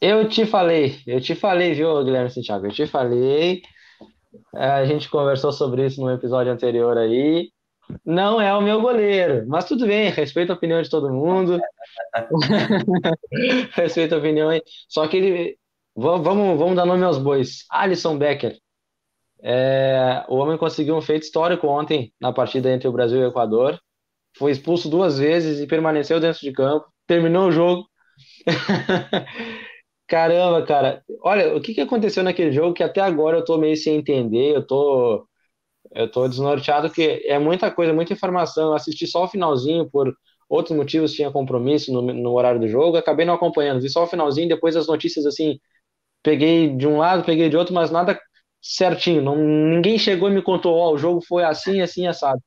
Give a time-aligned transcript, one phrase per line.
[0.00, 2.66] Eu te falei, eu te falei, viu, Guilherme Santiago?
[2.66, 3.62] Eu te falei.
[4.54, 7.50] É, A gente conversou sobre isso no episódio anterior aí.
[8.04, 11.60] Não é o meu goleiro, mas tudo bem, respeito a opinião de todo mundo,
[13.74, 14.50] respeito a opinião.
[14.88, 15.58] Só que ele.
[15.96, 17.64] va- Vamos, vamos dar nome aos bois.
[17.70, 18.56] Alisson Becker.
[19.42, 23.28] É, o homem conseguiu um feito histórico ontem na partida entre o Brasil e o
[23.28, 23.78] Equador.
[24.38, 26.86] Foi expulso duas vezes e permaneceu dentro de campo.
[27.06, 27.86] Terminou o jogo.
[30.08, 31.04] Caramba, cara.
[31.22, 34.54] Olha, o que que aconteceu naquele jogo que até agora eu tô meio sem entender,
[34.54, 35.26] eu tô,
[35.94, 38.68] eu tô desnorteado, que é muita coisa, muita informação.
[38.70, 40.14] Eu assisti só o finalzinho por
[40.48, 44.06] outros motivos, tinha compromisso no, no horário do jogo, acabei não acompanhando, vi só o
[44.08, 45.58] finalzinho, depois as notícias assim,
[46.22, 48.20] peguei de um lado, peguei de outro, mas nada
[48.62, 49.22] certinho.
[49.22, 52.42] Não, ninguém chegou e me contou, ó, o jogo foi assim, assim, assado.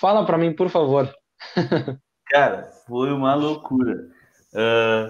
[0.00, 1.12] Fala pra mim, por favor.
[2.28, 4.08] Cara, foi uma loucura.
[4.54, 5.08] Ah,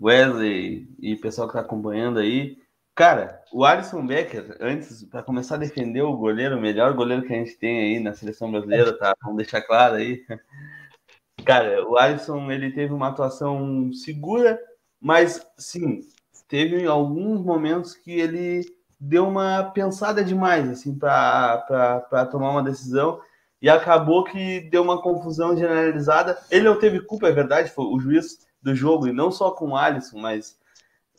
[0.00, 2.56] Wesley e pessoal que tá acompanhando aí.
[2.94, 7.32] Cara, o Alisson Becker, antes, para começar a defender o goleiro, o melhor goleiro que
[7.32, 9.14] a gente tem aí na seleção brasileira, tá?
[9.22, 10.24] Vamos deixar claro aí.
[11.44, 14.60] Cara, o Alisson, ele teve uma atuação segura,
[15.00, 16.00] mas sim,
[16.46, 18.66] teve alguns momentos que ele
[18.98, 23.20] deu uma pensada demais, assim, para tomar uma decisão
[23.62, 26.38] e acabou que deu uma confusão generalizada.
[26.50, 29.70] Ele não teve culpa, é verdade, foi o juiz do jogo, e não só com
[29.70, 30.58] o Alisson, mas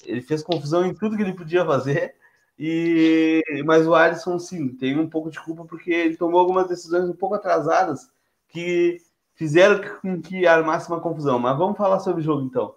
[0.06, 2.16] ele fez confusão em tudo que ele podia fazer.
[2.60, 7.10] E mas o Alisson sim tem um pouco de culpa porque ele tomou algumas decisões
[7.10, 8.08] um pouco atrasadas
[8.50, 8.98] que
[9.34, 11.40] fizeram com que armasse uma confusão.
[11.40, 12.76] Mas vamos falar sobre o jogo então.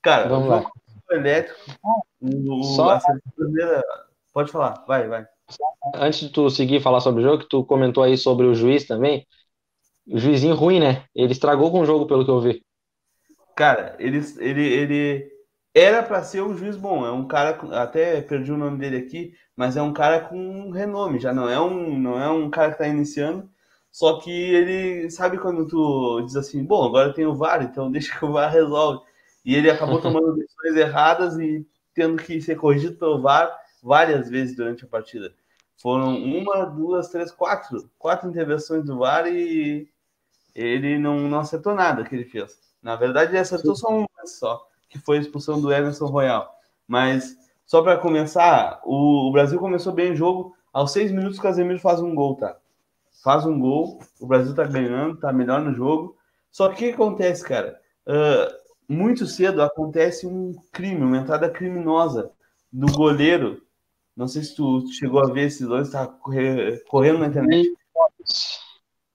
[0.00, 0.70] Cara, Vamos lá.
[1.10, 1.58] elétrico.
[2.20, 3.82] O, Só- a seleção brasileira-
[4.32, 5.26] Pode falar, vai, vai.
[5.94, 8.86] Antes de tu seguir falar sobre o jogo, que tu comentou aí sobre o juiz
[8.86, 9.26] também.
[10.06, 11.04] O juizinho ruim, né?
[11.14, 12.64] Ele estragou com o jogo, pelo que eu vi.
[13.56, 15.32] Cara, ele, ele, ele
[15.74, 17.04] era para ser um juiz bom.
[17.06, 21.18] É um cara, até perdi o nome dele aqui, mas é um cara com renome.
[21.18, 23.48] Já não é um, não é um cara que está iniciando.
[23.90, 28.18] Só que ele sabe quando tu diz assim, bom, agora tem o VAR, então deixa
[28.18, 29.04] que o VAR resolve.
[29.44, 34.56] E ele acabou tomando decisões erradas e tendo que ser corrigido pelo VAR várias vezes
[34.56, 35.32] durante a partida.
[35.80, 39.88] Foram uma, duas, três, quatro, quatro intervenções do VAR e
[40.54, 42.58] ele não, não acertou nada que ele fez.
[42.84, 46.54] Na verdade, ele acertou só uma só, que foi a expulsão do Emerson Royal.
[46.86, 47.34] Mas,
[47.64, 50.54] só para começar, o, o Brasil começou bem o jogo.
[50.70, 52.58] Aos seis minutos, o Casemiro faz um gol, tá?
[53.22, 56.14] Faz um gol, o Brasil tá ganhando, tá melhor no jogo.
[56.52, 57.80] Só que o que acontece, cara?
[58.06, 58.54] Ah,
[58.86, 62.30] muito cedo acontece um crime, uma entrada criminosa
[62.70, 63.62] do goleiro.
[64.14, 67.72] Não sei se tu chegou a ver esses dois, tá corre- correndo na internet.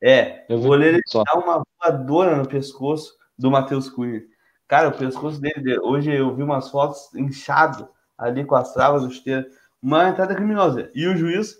[0.01, 4.21] É, o goleiro dá uma voadora no pescoço do Matheus Cunha.
[4.67, 9.09] Cara, o pescoço dele, hoje eu vi umas fotos inchado ali com as travas do
[9.09, 9.47] chuteiro.
[9.81, 10.91] Uma entrada criminosa.
[10.93, 11.57] E o juiz,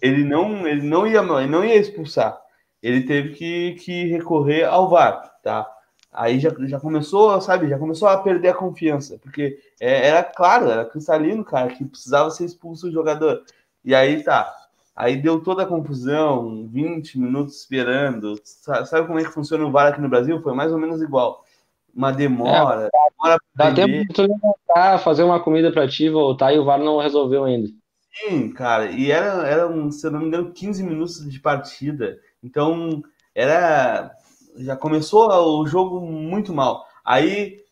[0.00, 2.40] ele não, ele não, ia, ele não ia expulsar.
[2.80, 5.68] Ele teve que, que recorrer ao VAR, tá?
[6.12, 10.70] Aí já, já começou, sabe, já começou a perder a confiança, porque é, era claro,
[10.70, 13.42] era cristalino, cara, que precisava ser expulso o jogador.
[13.84, 14.54] E aí tá,
[14.94, 18.34] Aí deu toda a confusão, 20 minutos esperando.
[18.44, 20.40] Sa- Sabe como é que funciona o VAR aqui no Brasil?
[20.42, 21.44] Foi mais ou menos igual.
[21.94, 26.52] Uma demora, demora pra Dá tempo de tu levantar, fazer uma comida pra ti, voltar
[26.54, 27.68] e o VAR não resolveu ainda.
[28.14, 28.90] Sim, cara.
[28.92, 32.20] E era, era um, se eu não me engano, 15 minutos de partida.
[32.42, 33.02] Então,
[33.34, 34.14] era.
[34.58, 35.28] Já começou
[35.60, 36.86] o jogo muito mal.
[37.04, 37.64] Aí,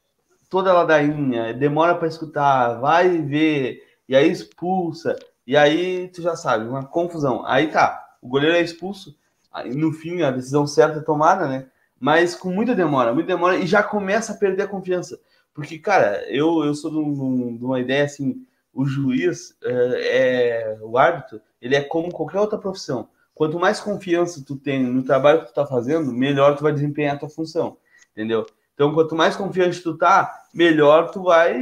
[0.51, 5.17] toda a ladainha, demora pra escutar, vai ver, e aí expulsa.
[5.47, 7.45] E aí, tu já sabe, uma confusão.
[7.47, 9.17] Aí tá, o goleiro é expulso.
[9.53, 11.67] Aí, no fim, a decisão certa é tomada, né?
[11.99, 15.21] Mas com muita demora, muita demora, e já começa a perder a confiança.
[15.53, 20.79] Porque, cara, eu, eu sou de, um- de uma ideia assim: o juiz, é, é-
[20.83, 23.09] o árbitro, ele é como qualquer outra profissão.
[23.35, 27.17] Quanto mais confiança tu tem no trabalho que tu tá fazendo, melhor tu vai desempenhar
[27.17, 27.77] a tua função,
[28.13, 28.47] entendeu?
[28.75, 31.59] Então, quanto mais confiante tu tá, melhor tu vai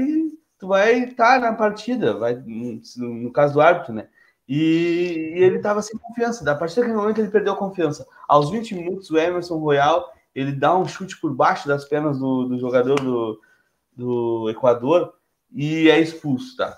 [0.59, 4.09] tu vai estar na partida, vai no, caso do árbitro, né?
[4.49, 6.45] E, e ele tava sem confiança.
[6.45, 8.07] Da partir daquele momento ele perdeu a confiança.
[8.27, 12.45] Aos 20 minutos, o Emerson Royal ele dá um chute por baixo das pernas do,
[12.45, 13.41] do jogador do,
[13.95, 15.15] do Equador
[15.53, 16.77] e é expulso, tá?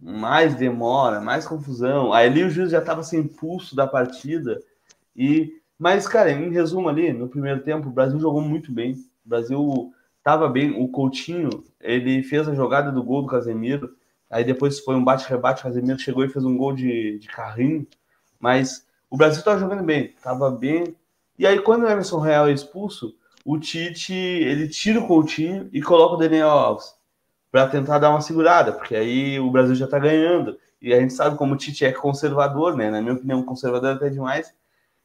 [0.00, 2.12] Mais demora, mais confusão.
[2.12, 4.60] Aí ali o juiz já estava sem pulso da partida.
[5.16, 8.94] E mas cara, em resumo ali, no primeiro tempo o Brasil jogou muito bem.
[9.24, 9.93] O Brasil
[10.24, 10.82] estava bem.
[10.82, 13.94] O Coutinho, ele fez a jogada do gol do Casemiro.
[14.30, 17.86] Aí depois foi um bate-rebate, o Casemiro chegou e fez um gol de, de carrinho.
[18.40, 20.96] Mas o Brasil estava jogando bem, estava bem.
[21.38, 25.82] E aí quando o Emerson Real é expulso, o Tite, ele tira o Coutinho e
[25.82, 26.94] coloca o Daniel Alves
[27.52, 30.58] para tentar dar uma segurada, porque aí o Brasil já está ganhando.
[30.80, 32.90] E a gente sabe como o Tite é conservador, né?
[32.90, 34.52] Na minha opinião, conservador até demais.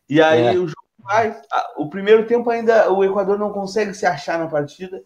[0.10, 0.52] E aí é.
[0.52, 1.40] o jogo vai.
[1.78, 5.04] O primeiro tempo ainda o Equador não consegue se achar na partida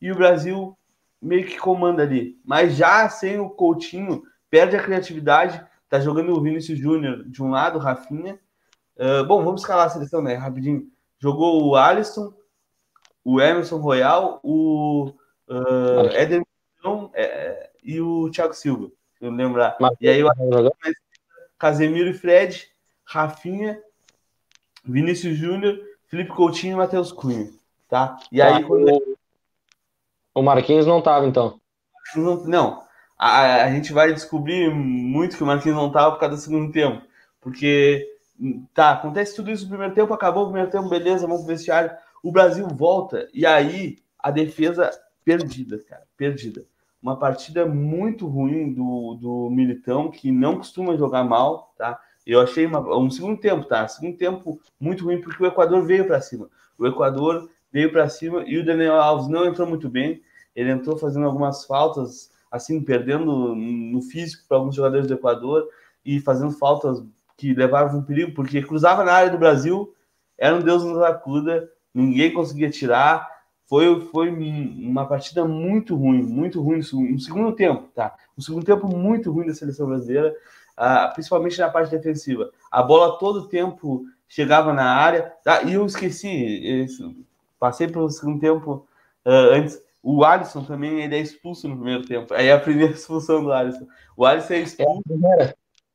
[0.00, 0.76] e o Brasil
[1.20, 2.38] meio que comanda ali.
[2.44, 5.64] Mas já sem o Coutinho, perde a criatividade.
[5.88, 8.38] Tá jogando o Vinícius Júnior de um lado, Rafinha.
[8.96, 10.34] Uh, bom, vamos escalar a seleção, né?
[10.34, 10.86] Rapidinho.
[11.18, 12.32] Jogou o Alisson,
[13.24, 15.12] o Emerson Royal, o
[15.48, 16.42] uh, Éder
[17.14, 19.76] é, e o Thiago Silva, se eu lembrar.
[19.80, 20.28] Mas, e aí o
[21.56, 22.68] Casemiro e Fred,
[23.04, 23.80] Rafinha,
[24.84, 27.50] Vinícius Júnior, Felipe Coutinho e Matheus Cunha.
[27.88, 28.18] Tá?
[28.32, 29.16] E tá, aí quando...
[30.34, 31.60] O Marquinhos não tava, então.
[32.16, 32.82] Não, não.
[33.18, 36.72] A, a, gente vai descobrir muito que o Marquinhos não tava por causa do segundo
[36.72, 37.02] tempo.
[37.40, 38.06] Porque,
[38.72, 41.90] tá, acontece tudo isso no primeiro tempo, acabou o primeiro tempo, beleza, vamos pro vestiário.
[42.22, 44.90] O Brasil volta, e aí a defesa
[45.24, 46.64] perdida, cara, perdida.
[47.02, 52.00] Uma partida muito ruim do, do Militão, que não costuma jogar mal, tá?
[52.24, 53.86] Eu achei uma, um segundo tempo, tá?
[53.88, 56.48] Segundo tempo muito ruim, porque o Equador veio para cima.
[56.78, 60.22] O Equador veio para cima e o Daniel Alves não entrou muito bem.
[60.54, 65.66] Ele entrou fazendo algumas faltas, assim, perdendo no físico para alguns jogadores do Equador
[66.04, 67.02] e fazendo faltas
[67.36, 69.94] que levavam um perigo, porque cruzava na área do Brasil,
[70.36, 73.30] era um Deus nos acuda, ninguém conseguia tirar.
[73.64, 78.14] Foi, foi uma partida muito ruim, muito ruim no segundo tempo, tá?
[78.36, 80.36] Um segundo tempo muito ruim da seleção brasileira,
[80.78, 82.50] uh, principalmente na parte defensiva.
[82.70, 85.62] A bola todo tempo chegava na área, tá?
[85.62, 86.28] e eu esqueci,
[86.84, 87.14] isso,
[87.62, 88.88] passei pelo segundo tempo
[89.24, 89.80] uh, antes.
[90.02, 92.34] O Alisson também ele é expulso no primeiro tempo.
[92.34, 93.86] Aí é a primeira expulsão do Alisson.
[94.16, 95.02] O Alisson é expulso.
[95.38, 95.54] É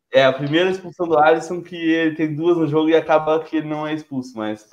[0.09, 3.57] é a primeira expulsão do Alisson que ele tem duas no jogo e acaba que
[3.57, 4.69] ele não é expulso, mas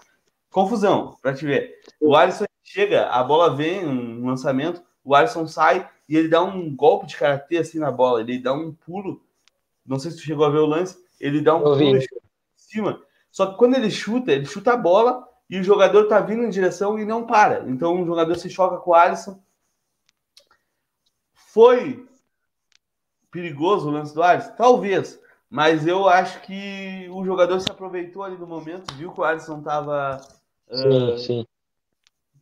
[0.48, 1.74] confusão, para te ver.
[2.00, 6.74] O Alisson chega, a bola vem, um lançamento, o Alisson sai e ele dá um
[6.74, 9.20] golpe de karatê assim na bola, ele dá um pulo.
[9.84, 12.06] Não sei se tu chegou a ver o lance, ele dá um pulo em
[12.56, 13.02] cima.
[13.32, 16.50] Só que quando ele chuta, ele chuta a bola e o jogador tá vindo em
[16.50, 17.68] direção e não para.
[17.68, 19.40] Então o jogador se choca com o Alisson.
[21.32, 22.06] Foi
[23.30, 24.52] perigoso o lance do Alisson?
[24.56, 25.20] Talvez.
[25.50, 29.62] Mas eu acho que o jogador se aproveitou ali do momento, viu que o Alisson
[29.62, 30.20] tava
[30.70, 31.46] Sim, uh, sim.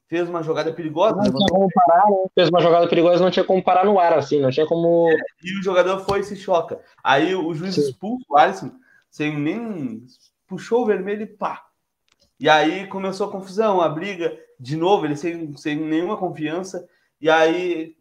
[0.06, 1.16] Fez uma jogada perigosa.
[1.16, 2.16] Não tinha como parar, né?
[2.34, 5.08] Fez uma jogada perigosa, não tinha como parar no ar, assim, não tinha como.
[5.10, 6.80] É, e o jogador foi e se choca.
[7.02, 7.80] Aí o juiz sim.
[7.80, 8.72] expulsa o Alisson,
[9.10, 10.04] sem nem.
[10.46, 11.64] puxou o vermelho e pá.
[12.42, 16.88] E aí começou a confusão, a briga, de novo, ele sem, sem nenhuma confiança.
[17.20, 17.94] E aí,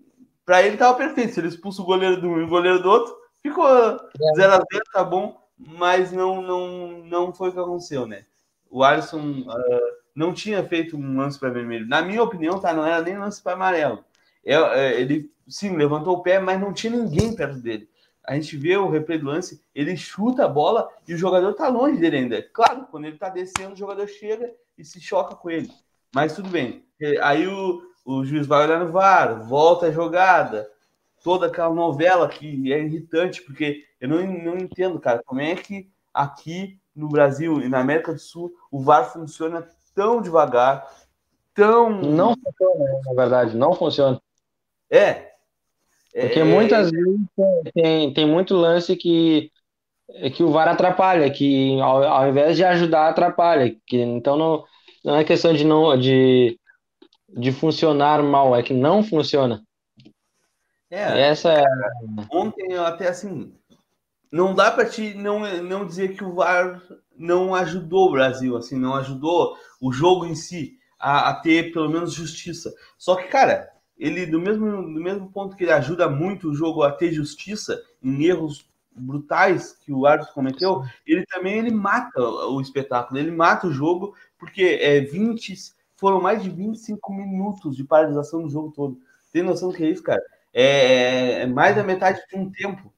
[0.43, 1.35] para ele tava perfeito.
[1.35, 4.79] Se ele expulsa o goleiro de um e o goleiro do outro, ficou 0x0, é.
[4.91, 5.39] tá bom.
[5.55, 8.25] Mas não, não, não foi o que aconteceu, né?
[8.67, 9.19] O Alisson.
[9.19, 11.87] Uh, não tinha feito um lance para vermelho.
[11.87, 12.73] Na minha opinião, tá?
[12.73, 14.03] Não era nem lance para amarelo.
[14.44, 17.87] É, é, ele sim levantou o pé, mas não tinha ninguém perto dele.
[18.23, 21.68] A gente vê o replay do lance, ele chuta a bola e o jogador tá
[21.68, 22.41] longe dele ainda.
[22.41, 25.71] Claro, quando ele tá descendo, o jogador chega e se choca com ele.
[26.13, 26.85] Mas tudo bem.
[27.21, 30.69] Aí o, o juiz vai olhar no VAR, volta a jogada,
[31.23, 35.89] toda aquela novela que é irritante, porque eu não, não entendo, cara, como é que
[36.13, 40.88] aqui no Brasil e na América do Sul o VAR funciona tão devagar,
[41.53, 41.89] tão.
[41.89, 44.21] Não funciona, na verdade, não funciona.
[44.89, 45.31] É.
[46.13, 46.43] Porque é...
[46.43, 47.19] muitas vezes
[47.73, 49.51] tem, tem muito lance que,
[50.35, 53.75] que o VAR atrapalha, que ao, ao invés de ajudar, atrapalha.
[53.87, 54.63] Que, então não,
[55.03, 56.59] não é questão de não de,
[57.30, 59.63] de funcionar mal, é que não funciona.
[60.89, 61.63] É, Essa é...
[62.30, 63.53] Ontem eu até assim.
[64.30, 66.81] Não dá para te não, não dizer que o VAR
[67.18, 71.89] não ajudou o Brasil, assim, não ajudou o jogo em si a, a, ter pelo
[71.89, 72.73] menos justiça.
[72.97, 73.69] Só que, cara,
[74.01, 77.79] ele do mesmo, do mesmo ponto que ele ajuda muito o jogo a ter justiça
[78.03, 83.67] em erros brutais que o árbitro cometeu, ele também ele mata o espetáculo, ele mata
[83.67, 85.55] o jogo, porque é 20,
[85.95, 88.97] foram mais de 25 minutos de paralisação do jogo todo.
[89.31, 90.21] Tem noção do que é isso, cara?
[90.51, 92.91] É, é mais da metade de um tempo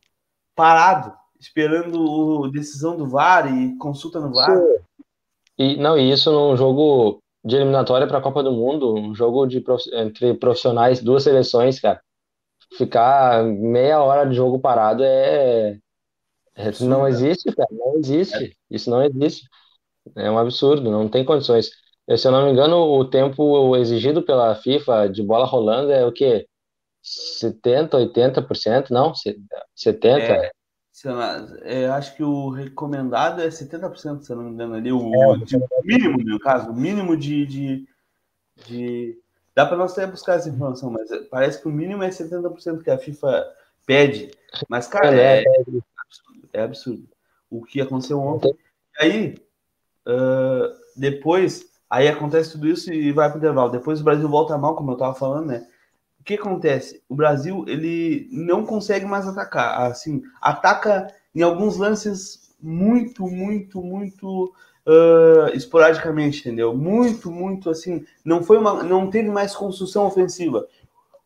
[0.56, 4.58] parado esperando a decisão do VAR e consulta no VAR.
[5.58, 9.46] E, não, e isso num jogo de eliminatória para a Copa do Mundo, um jogo
[9.46, 12.02] de, entre profissionais, duas seleções, cara.
[12.78, 15.78] Ficar meia hora de jogo parado é.
[16.56, 17.70] é não existe, cara.
[17.72, 18.58] Não existe.
[18.70, 19.48] Isso não existe.
[20.16, 21.70] É um absurdo, não tem condições.
[22.18, 26.12] Se eu não me engano, o tempo exigido pela FIFA de bola rolando é o
[26.12, 26.48] quê?
[27.02, 28.90] 70, 80%?
[28.90, 29.12] Não?
[29.12, 30.20] 70%?
[30.20, 30.52] É,
[31.64, 34.92] é, acho que o recomendado é 70%, se eu não me engano, ali.
[34.92, 35.38] O, é,
[35.84, 37.88] mínimo, no caso, o mínimo de, de,
[38.68, 39.20] de,
[39.56, 42.92] Dá para nós até buscar essa informação, mas parece que o mínimo é 70% que
[42.92, 43.46] a FIFA
[43.86, 44.32] pede.
[44.70, 45.84] Mas, cara, é, é, absurdo,
[46.54, 47.10] é absurdo.
[47.50, 48.56] O que aconteceu ontem.
[49.00, 49.36] E aí,
[50.08, 53.72] uh, depois, aí acontece tudo isso e vai para o intervalo.
[53.72, 55.68] Depois o Brasil volta mal, como eu estava falando, né?
[56.24, 57.04] O que acontece?
[57.10, 59.92] O Brasil, ele não consegue mais atacar.
[59.92, 64.54] Assim, ataca em alguns lances muito, muito, muito
[64.88, 66.74] uh, esporadicamente, entendeu?
[66.74, 70.66] Muito, muito assim, não foi uma, não teve mais construção ofensiva.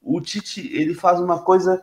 [0.01, 1.80] O Tite ele faz uma coisa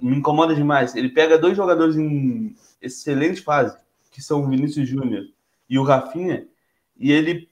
[0.00, 0.94] me incomoda demais.
[0.94, 3.76] Ele pega dois jogadores em excelente fase,
[4.12, 5.24] que são o Vinícius Júnior
[5.68, 6.46] e o Rafinha,
[6.96, 7.48] e ele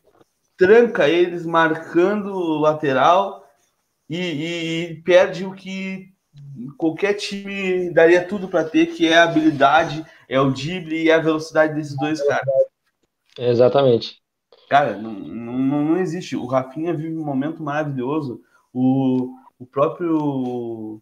[0.57, 3.50] tranca eles marcando o lateral
[4.11, 6.13] e, e, e perde o que
[6.77, 11.19] qualquer time daria tudo para ter, que é a habilidade, é o drible e a
[11.19, 12.49] velocidade desses dois caras.
[13.39, 14.21] Exatamente.
[14.69, 16.37] Cara, não, não, não existe.
[16.37, 18.43] O Rafinha vive um momento maravilhoso.
[18.73, 21.01] O, o próprio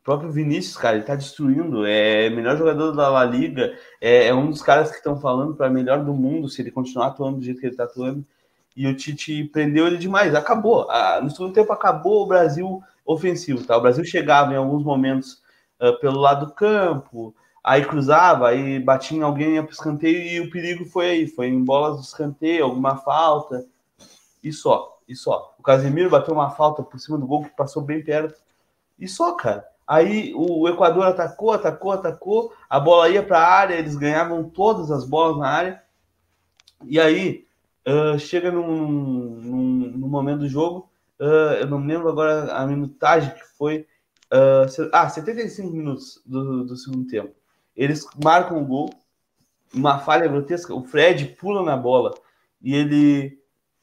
[0.00, 1.84] o próprio Vinícius, cara, ele tá destruindo.
[1.84, 3.74] É melhor jogador da La Liga.
[4.00, 7.08] É, é um dos caras que estão falando para melhor do mundo se ele continuar
[7.08, 8.24] atuando do jeito que ele tá atuando.
[8.76, 10.34] E o Tite prendeu ele demais.
[10.34, 10.88] Acabou.
[10.90, 13.76] Ah, no segundo tempo acabou o Brasil ofensivo, tá?
[13.76, 15.42] O Brasil chegava em alguns momentos
[15.80, 20.50] uh, pelo lado do campo, aí cruzava, aí batia em alguém pro escanteio e o
[20.50, 23.66] perigo foi aí, foi em bolas do escanteio, alguma falta,
[24.42, 25.54] e só, e só.
[25.58, 28.40] O Casemiro bateu uma falta por cima do gol que passou bem perto,
[28.98, 29.66] e só, cara.
[29.86, 34.90] Aí o Equador atacou, atacou, atacou, a bola ia para a área, eles ganhavam todas
[34.90, 35.82] as bolas na área,
[36.84, 37.44] e aí
[37.90, 42.66] uh, chega num, num, num, momento do jogo, uh, eu não me lembro agora a
[42.66, 43.86] minutagem que foi,
[44.32, 47.34] uh, ah, 75 minutos do, do segundo tempo.
[47.76, 48.90] Eles marcam o gol,
[49.74, 50.74] uma falha grotesca.
[50.74, 52.12] O Fred pula na bola
[52.62, 53.38] e ele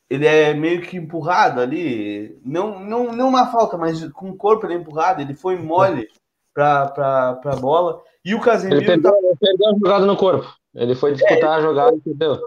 [0.10, 4.66] ele é meio que empurrado ali, não não não uma falta, mas com o corpo
[4.66, 6.08] ele é empurrado, ele foi mole
[6.54, 8.02] para para a bola.
[8.24, 9.18] E o Casemiro ele perdeu, tá...
[9.18, 10.54] ele perdeu a jogada no corpo.
[10.76, 12.40] Ele foi disputar é, a jogada e perdeu.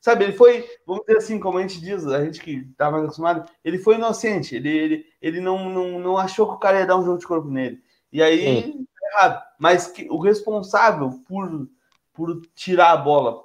[0.00, 3.02] Sabe, ele foi, vamos dizer assim, como a gente diz, a gente que tá mais
[3.02, 6.86] acostumado, ele foi inocente, ele, ele, ele não, não, não achou que o cara ia
[6.86, 7.82] dar um jogo de corpo nele.
[8.12, 9.42] E aí, Sim errado.
[9.58, 11.68] Mas que, o responsável por,
[12.12, 13.42] por tirar a bola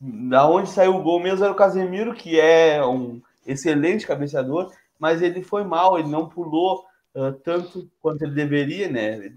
[0.00, 5.22] da onde saiu o gol mesmo era o Casemiro, que é um excelente cabeceador, mas
[5.22, 9.32] ele foi mal, ele não pulou uh, tanto quanto ele deveria, né?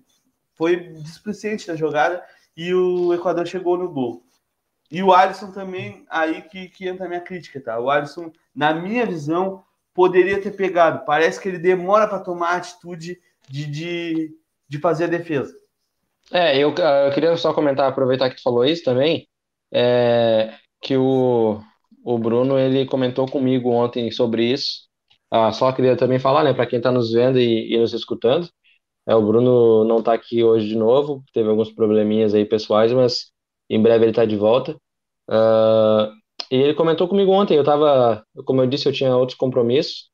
[0.55, 2.23] Foi displicente na jogada
[2.55, 4.23] e o Equador chegou no gol.
[4.91, 7.79] E o Alisson também, aí que, que entra a minha crítica, tá?
[7.79, 11.05] O Alisson, na minha visão, poderia ter pegado.
[11.05, 14.35] Parece que ele demora para tomar a atitude de, de,
[14.67, 15.53] de fazer a defesa.
[16.31, 19.27] É, eu, eu queria só comentar, aproveitar que tu falou isso também,
[19.71, 21.59] é, que o,
[22.03, 24.87] o Bruno ele comentou comigo ontem sobre isso.
[25.31, 28.49] Ah, só queria também falar, né, para quem está nos vendo e, e, nos escutando,
[29.07, 33.31] é, o Bruno não está aqui hoje de novo, teve alguns probleminhas aí pessoais, mas
[33.69, 34.75] em breve ele está de volta.
[35.29, 36.11] Uh,
[36.51, 40.09] e ele comentou comigo ontem, eu estava, como eu disse, eu tinha outros compromissos,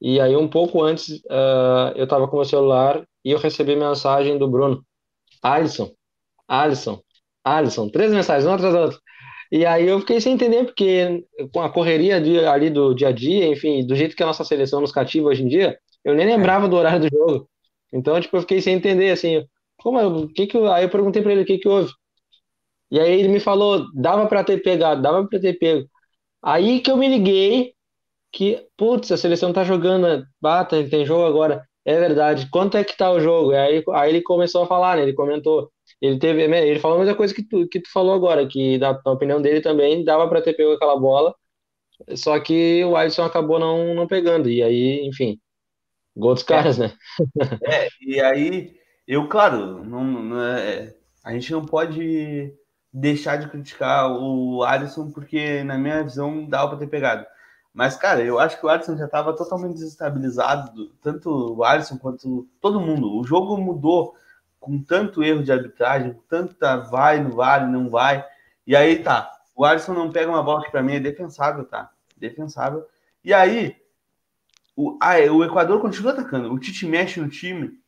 [0.00, 4.38] e aí um pouco antes uh, eu estava com meu celular e eu recebi mensagem
[4.38, 4.84] do Bruno.
[5.42, 5.90] Alisson,
[6.46, 7.00] Alisson,
[7.44, 8.98] Alisson, três mensagens, uma atrás da outra.
[9.50, 13.12] E aí eu fiquei sem entender, porque com a correria de, ali do dia a
[13.12, 16.26] dia, enfim, do jeito que a nossa seleção nos cativa hoje em dia, eu nem
[16.26, 17.48] lembrava do horário do jogo.
[17.92, 19.44] Então, tipo, eu fiquei sem entender, assim,
[19.76, 20.72] como o que que eu...
[20.72, 21.92] aí eu perguntei para ele o que que houve.
[22.92, 25.88] E aí ele me falou, dava para ter pegado, dava para ter pego.
[26.42, 27.74] Aí que eu me liguei
[28.32, 31.66] que, putz, a seleção tá jogando, bata, tem jogo agora.
[31.86, 32.48] É verdade.
[32.50, 33.52] Quanto é que tá o jogo?
[33.52, 35.04] Aí, aí ele começou a falar, né?
[35.04, 35.72] Ele comentou.
[36.02, 39.00] Ele teve, ele falou a mesma coisa que tu, que tu falou agora, que na,
[39.04, 41.34] na opinião dele também dava para ter pego aquela bola,
[42.16, 44.50] só que o Alisson acabou não, não pegando.
[44.50, 45.38] E aí, enfim,
[46.16, 46.88] gol dos caras, é.
[46.88, 46.94] né?
[47.64, 48.74] É, e aí,
[49.06, 50.94] eu, claro, não, não é,
[51.24, 52.52] a gente não pode
[52.92, 57.26] deixar de criticar o Alisson, porque, na minha visão, dava para ter pegado.
[57.72, 62.46] Mas, cara, eu acho que o Alisson já estava totalmente desestabilizado, tanto o Alisson quanto
[62.60, 63.18] todo mundo.
[63.18, 64.14] O jogo mudou
[64.60, 68.24] com tanto erro de arbitragem, tanta vai, não vale, não vai.
[68.66, 71.90] E aí tá, o Alisson não pega uma bola que para mim é defensável, tá?
[72.16, 72.86] Defensável.
[73.24, 73.76] E aí,
[74.76, 76.52] o, ah, o Equador continua atacando.
[76.52, 77.80] O Tite mexe no time.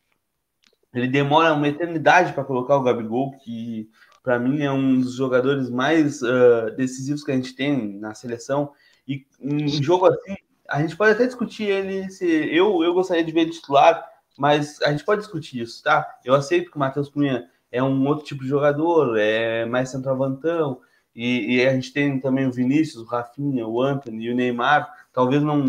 [0.93, 3.89] Ele demora uma eternidade para colocar o Gabigol, que
[4.25, 8.71] para mim é um dos jogadores mais uh, decisivos que a gente tem na seleção.
[9.07, 10.35] E um jogo assim,
[10.67, 12.09] a gente pode até discutir ele.
[12.09, 14.03] Se eu, eu gostaria de ver ele titular,
[14.35, 16.17] mas a gente pode discutir isso, tá?
[16.25, 20.81] Eu aceito que o Matheus Cunha é um outro tipo de jogador, é mais centroavantão,
[21.15, 24.91] e, e a gente tem também o Vinícius, o Rafinha, o Anthony e o Neymar.
[25.13, 25.63] Talvez não,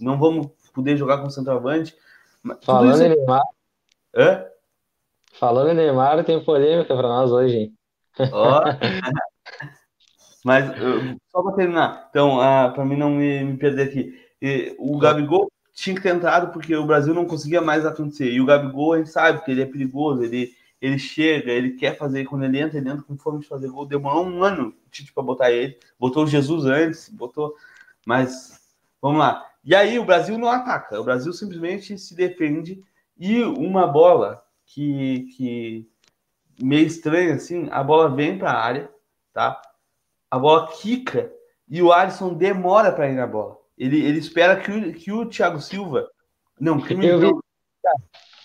[0.00, 1.94] não vamos poder jogar com centroavante.
[2.62, 3.02] Falando isso...
[3.02, 3.42] em Neymar.
[4.14, 4.46] Hã?
[5.38, 7.74] Falando em Neymar, tem polêmica para nós hoje, hein?
[8.32, 8.62] Ó.
[10.44, 10.64] Mas
[11.28, 14.14] só para terminar, então, ah, para mim não me, me, perder aqui,
[14.78, 18.30] o Gabigol tinha que ter entrado porque o Brasil não conseguia mais acontecer.
[18.30, 21.98] E o Gabigol, a gente sabe que ele é perigoso, ele, ele chega, ele quer
[21.98, 23.84] fazer, quando ele entra, ele entra com fome de fazer gol.
[23.84, 27.54] Demorou um ano Tite para botar ele, botou o Jesus antes, botou.
[28.06, 28.60] Mas
[29.02, 29.44] vamos lá.
[29.64, 32.80] E aí o Brasil não ataca, o Brasil simplesmente se defende
[33.18, 35.88] e uma bola que, que
[36.60, 38.90] meio estranha assim, a bola vem para a área,
[39.32, 39.60] tá?
[40.30, 41.32] A bola quica
[41.68, 43.56] e o Alisson demora para ir na bola.
[43.76, 46.08] Ele, ele espera que o, que o Thiago Silva.
[46.58, 47.40] Não, que o Militão.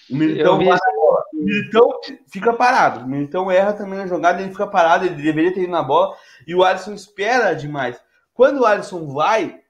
[0.09, 1.89] O Militão, o Militão
[2.27, 3.05] fica parado.
[3.05, 6.15] O Militão erra também na jogada, ele fica parado, ele deveria ter ido na bola.
[6.45, 7.99] E o Alisson espera demais.
[8.33, 9.61] Quando o Alisson vai,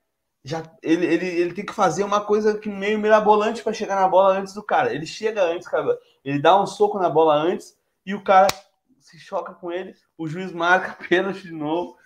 [0.43, 4.07] já ele, ele, ele tem que fazer uma coisa que meio mirabolante para chegar na
[4.07, 4.93] bola antes do cara.
[4.93, 5.97] Ele chega antes, cara.
[6.23, 8.47] Ele dá um soco na bola antes e o cara
[8.99, 9.93] se choca com ele.
[10.17, 11.97] O juiz marca pênalti de novo,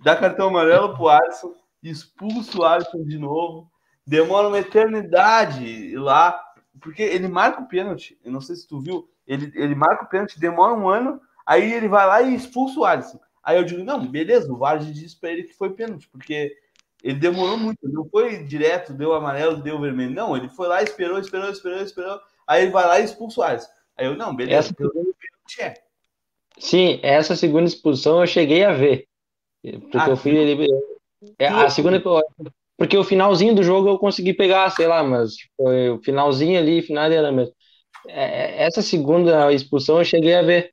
[0.00, 3.70] dá cartão amarelo pro Alisson, expulsa o Alisson de novo.
[4.06, 6.42] Demora uma eternidade lá,
[6.80, 8.18] porque ele marca o pênalti.
[8.24, 11.72] Eu não sei se tu viu, ele, ele marca o pênalti, demora um ano, aí
[11.72, 13.20] ele vai lá e expulsa o Alisson.
[13.42, 16.54] Aí eu digo, não, beleza, o VAR disse para ele que foi pênalti, porque
[17.02, 20.14] ele demorou muito, não foi direto, deu amarelo, deu vermelho.
[20.14, 22.20] Não, ele foi lá, esperou, esperou, esperou, esperou.
[22.50, 23.68] Aí ele vai lá e expulsa o Alisson.
[23.96, 25.62] Aí eu, não, beleza, essa...
[25.62, 25.74] é.
[26.58, 29.06] Sim, essa segunda expulsão eu cheguei a ver.
[29.62, 30.68] Porque ah, eu fui ele.
[31.38, 32.02] É, a segunda.
[32.76, 36.82] Porque o finalzinho do jogo eu consegui pegar, sei lá, mas foi o finalzinho ali,
[36.82, 37.54] final era mesmo.
[38.08, 40.72] É, essa segunda expulsão eu cheguei a ver.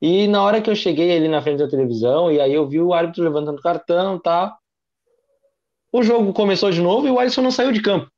[0.00, 2.80] E na hora que eu cheguei ali na frente da televisão, e aí eu vi
[2.80, 4.56] o árbitro levantando cartão e tal.
[5.92, 8.10] O jogo começou de novo e o Alisson não saiu de campo.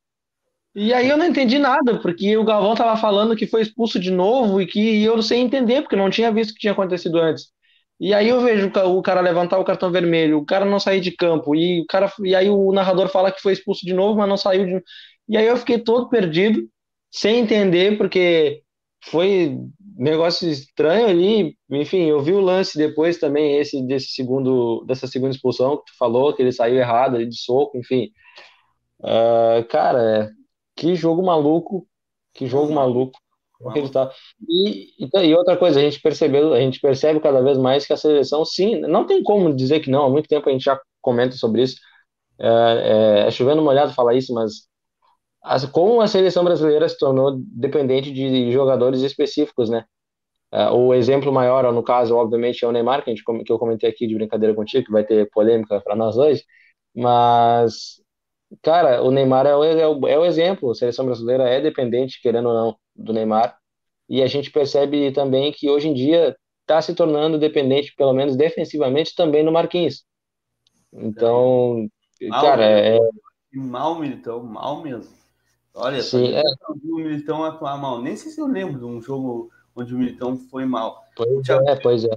[0.75, 4.09] E aí eu não entendi nada, porque o Galvão tava falando que foi expulso de
[4.11, 7.19] novo e que eu não sei entender, porque não tinha visto o que tinha acontecido
[7.19, 7.51] antes.
[7.99, 11.11] E aí eu vejo o cara levantar o cartão vermelho, o cara não sair de
[11.11, 14.27] campo, e o cara e aí o narrador fala que foi expulso de novo, mas
[14.27, 14.83] não saiu de
[15.29, 16.67] E aí eu fiquei todo perdido,
[17.11, 18.63] sem entender, porque
[19.05, 19.57] foi
[19.95, 21.55] negócio estranho ali.
[21.69, 25.97] Enfim, eu vi o lance depois também, esse desse segundo, dessa segunda expulsão que tu
[25.97, 28.09] falou, que ele saiu errado ali de soco, enfim.
[29.01, 30.31] Uh, cara,
[30.75, 31.87] que jogo maluco,
[32.33, 33.19] que jogo maluco.
[34.47, 37.97] E, e, outra coisa, a gente percebeu, a gente percebe cada vez mais que a
[37.97, 41.35] seleção, sim, não tem como dizer que não, há muito tempo a gente já comenta
[41.35, 41.77] sobre isso.
[42.39, 42.47] É,
[43.23, 44.67] é, é chovendo molhado falar isso, mas
[45.43, 49.85] as, como a seleção brasileira se tornou dependente de jogadores específicos, né?
[50.51, 53.59] É, o exemplo maior, no caso, obviamente, é o Neymar, que, a gente, que eu
[53.59, 56.43] comentei aqui de brincadeira contigo, que vai ter polêmica para nós hoje,
[56.95, 58.02] mas,
[58.61, 62.21] cara, o Neymar é o, é, o, é o exemplo, a seleção brasileira é dependente,
[62.21, 63.57] querendo ou não, do Neymar,
[64.09, 68.35] e a gente percebe também que hoje em dia está se tornando dependente, pelo menos
[68.35, 70.05] defensivamente, também no Marquinhos.
[70.91, 71.87] Então,
[72.21, 72.99] mal, cara, é...
[73.53, 75.13] Mal, Militão, mal mesmo.
[75.73, 76.43] Olha, Sim, é.
[76.69, 78.01] o Militão atuar mal.
[78.01, 81.03] Nem sei se eu lembro de um jogo onde o Militão foi mal.
[81.15, 82.15] Pois é, pois é.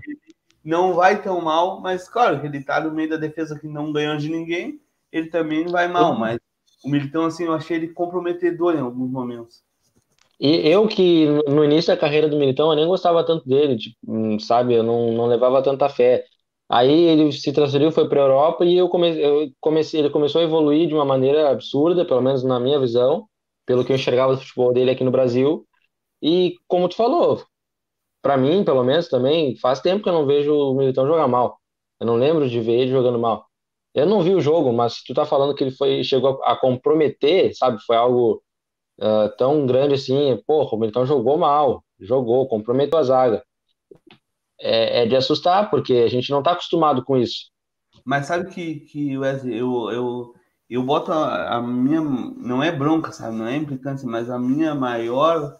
[0.62, 4.16] Não vai tão mal, mas claro ele tá no meio da defesa que não ganhou
[4.16, 4.80] de ninguém,
[5.18, 6.38] ele também vai mal, mas
[6.84, 9.62] o Militão, assim, eu achei ele comprometedor em alguns momentos.
[10.38, 13.96] E eu que no início da carreira do Militão eu nem gostava tanto dele, tipo,
[14.06, 14.74] hum, sabe?
[14.74, 16.24] Eu não, não levava tanta fé.
[16.68, 20.40] Aí ele se transferiu, foi para a Europa e eu comecei, eu comecei, ele começou
[20.40, 23.26] a evoluir de uma maneira absurda, pelo menos na minha visão,
[23.64, 25.66] pelo que eu enxergava do futebol dele aqui no Brasil.
[26.22, 27.42] E como tu falou,
[28.22, 31.58] para mim, pelo menos também, faz tempo que eu não vejo o Militão jogar mal.
[32.00, 33.45] Eu não lembro de ver ele jogando mal.
[33.96, 37.56] Eu não vi o jogo, mas tu tá falando que ele foi chegou a comprometer,
[37.56, 37.82] sabe?
[37.82, 38.42] Foi algo
[38.98, 43.42] uh, tão grande assim, pô, o Militão jogou mal, jogou, comprometeu a zaga.
[44.60, 47.50] É, é de assustar, porque a gente não está acostumado com isso.
[48.04, 50.34] Mas sabe que, que Wesley, eu, eu,
[50.68, 52.02] eu boto a, a, minha.
[52.02, 53.34] Não é bronca, sabe?
[53.34, 55.58] Não é implicância, mas a minha maior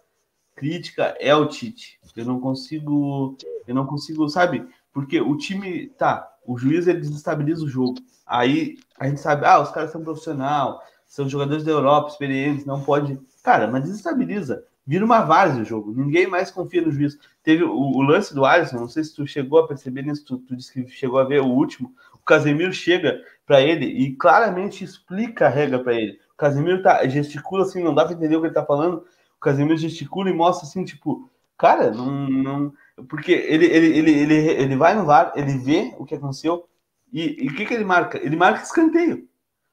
[0.55, 1.99] crítica é o Tite.
[2.14, 3.35] Eu não consigo.
[3.66, 4.66] Eu não consigo, sabe?
[4.92, 5.88] Porque o time.
[5.88, 7.96] Tá, o juiz ele desestabiliza o jogo.
[8.27, 12.83] Aí a gente sabe, ah, os caras são profissional, são jogadores da Europa, experientes, não
[12.83, 13.21] pode.
[13.43, 14.65] Cara, mas desestabiliza.
[14.87, 15.93] Vira uma várzea o jogo.
[15.93, 17.19] Ninguém mais confia no juiz.
[17.43, 20.39] Teve o, o lance do Alisson, não sei se tu chegou a perceber nisso, tu,
[20.39, 21.93] tu disse que chegou a ver o último.
[22.15, 26.19] O Casemiro chega para ele e claramente explica a regra para ele.
[26.35, 29.05] O Casemiro tá, gesticula assim, não dá para entender o que ele tá falando.
[29.37, 32.29] O Casemiro gesticula e mostra assim, tipo, cara, não.
[32.29, 32.73] não
[33.09, 36.67] porque ele, ele, ele, ele, ele vai no VAR, ele vê o que aconteceu
[37.12, 38.19] e o que, que ele marca?
[38.19, 39.29] Ele marca escanteio.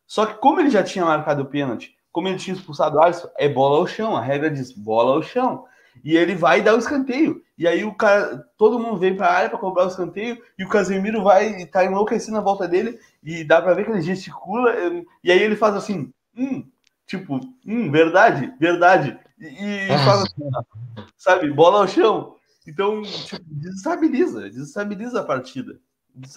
[0.05, 3.27] Só que como ele já tinha marcado o pênalti, como ele tinha expulsado o Alisson,
[3.37, 5.65] é bola ao chão, a regra diz bola ao chão.
[6.03, 7.43] E ele vai dar o escanteio.
[7.57, 10.63] E aí o cara, todo mundo vem para a área para cobrar o escanteio e
[10.63, 14.01] o Casemiro vai e tá enlouquecendo na volta dele e dá para ver que ele
[14.01, 14.73] gesticula
[15.23, 16.67] e aí ele faz assim, hum,
[17.05, 19.19] tipo, hum, verdade, verdade.
[19.39, 20.49] E, e faz assim,
[21.17, 22.35] sabe, bola ao chão.
[22.67, 25.79] Então, tipo, desestabiliza, desestabiliza a partida.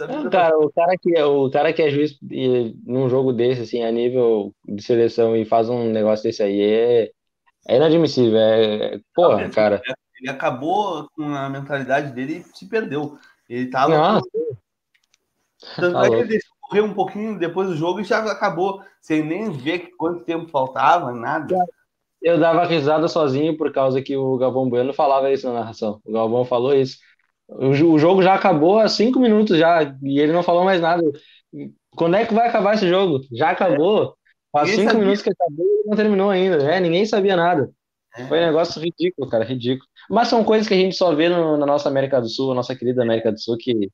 [0.08, 3.82] Não, cara, o cara que é o cara que é juiz num jogo desse, assim,
[3.82, 7.10] a nível de seleção e faz um negócio desse aí é,
[7.68, 8.38] é inadmissível.
[8.38, 9.82] É, porra, Não, cara.
[10.18, 13.18] Ele acabou com a mentalidade dele e se perdeu.
[13.48, 13.96] Ele tava.
[13.96, 14.20] Não,
[15.76, 18.80] Tanto tá é que ele deixou correr um pouquinho depois do jogo e já acabou,
[19.00, 21.56] sem nem ver quanto tempo faltava, nada.
[22.22, 26.00] Eu dava risada sozinho por causa que o Galvão Bueno falava isso na narração.
[26.04, 26.98] O Galvão falou isso.
[27.48, 31.02] O, jogo já acabou há cinco minutos já e ele não falou mais nada.
[31.90, 33.20] Quando é que vai acabar esse jogo?
[33.32, 34.16] Já acabou.
[34.52, 35.00] Faz cinco sabia.
[35.00, 36.56] minutos que acabou e não terminou ainda.
[36.70, 37.70] É, ninguém sabia nada.
[38.16, 38.24] É.
[38.26, 39.88] Foi um negócio ridículo, cara, ridículo.
[40.08, 42.54] Mas são coisas que a gente só vê no, na nossa América do Sul, a
[42.54, 43.90] nossa querida América do Sul, que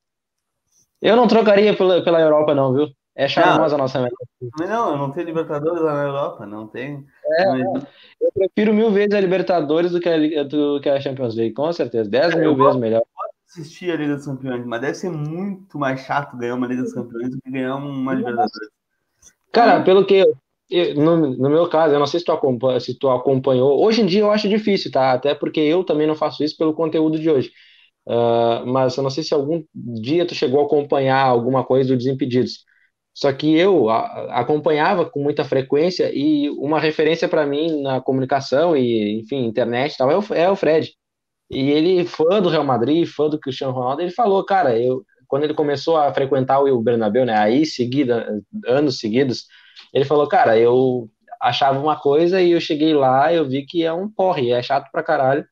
[1.01, 2.87] eu não trocaria pela, pela Europa, não, viu?
[3.15, 4.67] É charmosa a nossa América do Sul.
[4.67, 7.05] Não, não tem Libertadores lá na Europa, não tem.
[7.39, 7.61] É,
[8.21, 11.71] eu prefiro mil vezes a Libertadores do que a, do que a Champions League, com
[11.73, 12.09] certeza.
[12.09, 13.03] Dez mil vezes melhor
[13.53, 16.93] assistir a Liga dos Campeões, mas deve ser muito mais chato ganhar uma Liga dos
[16.93, 18.69] Campeões do que ganhar uma Libertadores.
[19.51, 20.15] Cara, pelo que
[20.69, 23.83] eu, no, no, meu caso, eu não sei se tu, acompanha, se tu acompanhou.
[23.83, 25.11] Hoje em dia eu acho difícil, tá?
[25.11, 27.51] Até porque eu também não faço isso pelo conteúdo de hoje.
[28.07, 31.97] Uh, mas eu não sei se algum dia tu chegou a acompanhar alguma coisa do
[31.97, 32.65] Desimpedidos.
[33.13, 38.75] Só que eu a, acompanhava com muita frequência e uma referência para mim na comunicação
[38.75, 40.91] e, enfim, internet e tal é o, é o Fred.
[41.49, 45.45] E ele, fã do Real Madrid, fã do Cristiano Ronaldo, ele falou, cara, eu quando
[45.45, 49.47] ele começou a frequentar o Bernabéu, né, aí seguida, anos seguidos,
[49.91, 51.09] ele falou, cara, eu
[51.41, 54.91] achava uma coisa e eu cheguei lá, eu vi que é um porre, é chato
[54.91, 55.43] pra caralho.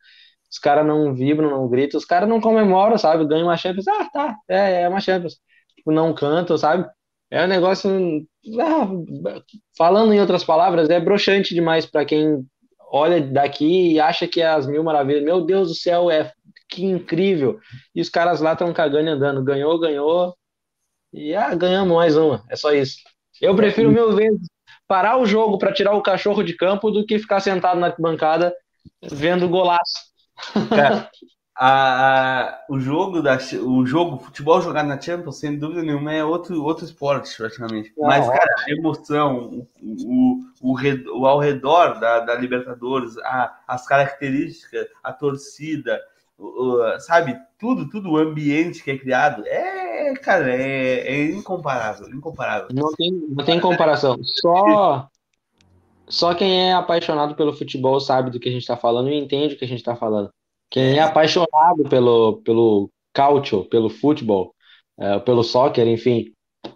[0.51, 3.25] Os caras não vibram, não gritam, os caras não comemoram, sabe?
[3.25, 5.39] Ganham uma Champions, ah, tá, é, é uma Champions.
[5.75, 6.87] Tipo, não cantam, sabe?
[7.31, 7.89] É um negócio,
[8.59, 8.87] ah,
[9.77, 12.45] falando em outras palavras, é broxante demais para quem
[12.91, 15.23] olha daqui e acha que é as mil maravilhas.
[15.23, 16.31] Meu Deus do céu, é
[16.69, 17.59] que incrível.
[17.95, 19.43] E os caras lá estão cagando e andando.
[19.43, 20.35] Ganhou, ganhou.
[21.13, 22.43] E ah, ganhamos mais uma.
[22.49, 22.97] É só isso.
[23.41, 24.47] Eu prefiro mil vezes
[24.87, 28.53] parar o jogo para tirar o cachorro de campo do que ficar sentado na bancada
[29.01, 30.11] vendo golaço.
[30.69, 31.09] Cara,
[31.55, 36.23] a, a, o jogo da o jogo futebol jogado na Champions sem dúvida nenhuma é
[36.23, 37.93] outro outro esporte praticamente.
[37.97, 43.59] Não, mas cara a emoção o, o, o, o ao redor da, da Libertadores a,
[43.67, 45.99] as características a torcida
[46.37, 52.69] o, sabe tudo tudo o ambiente que é criado é cara é, é incomparável incomparável.
[52.73, 54.17] Não tem não tem comparação.
[54.23, 55.09] Só
[56.07, 59.53] só quem é apaixonado pelo futebol sabe do que a gente está falando e entende
[59.53, 60.31] o que a gente está falando
[60.71, 64.55] quem é apaixonado pelo, pelo calcio, pelo futebol,
[64.97, 66.31] é, pelo soccer, enfim,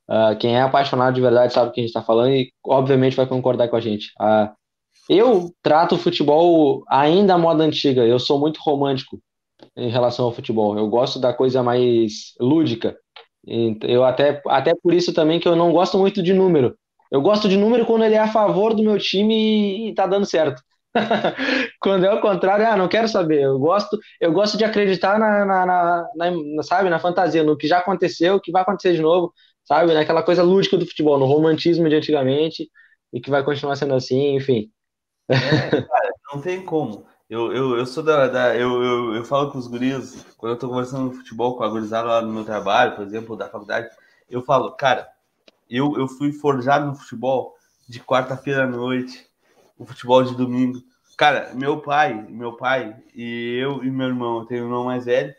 [0.10, 3.16] uh, quem é apaixonado de verdade sabe o que a gente está falando e, obviamente,
[3.16, 4.12] vai concordar com a gente.
[4.20, 4.54] Uh,
[5.10, 9.20] eu trato o futebol ainda à moda antiga, eu sou muito romântico
[9.78, 10.78] em relação ao futebol.
[10.78, 12.98] Eu gosto da coisa mais lúdica.
[13.84, 16.76] Eu até, até por isso também que eu não gosto muito de número.
[17.12, 20.08] Eu gosto de número quando ele é a favor do meu time e, e tá
[20.08, 20.62] dando certo.
[21.80, 23.42] Quando é o contrário, ah, não quero saber.
[23.44, 27.68] Eu gosto, eu gosto de acreditar na, na, na, na, sabe, na fantasia, no que
[27.68, 31.90] já aconteceu, que vai acontecer de novo, sabe, naquela coisa lúdica do futebol, no romantismo
[31.90, 32.70] de antigamente
[33.14, 34.72] e que vai continuar sendo assim, enfim.
[35.30, 35.38] É,
[35.82, 37.06] cara, não tem como.
[37.30, 38.28] Eu, eu, eu sou da.
[38.28, 41.64] da eu, eu, eu falo com os guris, quando eu tô conversando no futebol com
[41.64, 43.90] a gurizada lá no meu trabalho, por exemplo, da faculdade,
[44.30, 45.08] eu falo, cara,
[45.70, 47.56] eu, eu fui forjado no futebol
[47.90, 49.28] de quarta-feira à noite
[49.78, 50.80] o futebol de domingo.
[51.18, 55.06] Cara, meu pai, meu pai e eu e meu irmão, eu tenho um irmão mais
[55.06, 55.34] velho,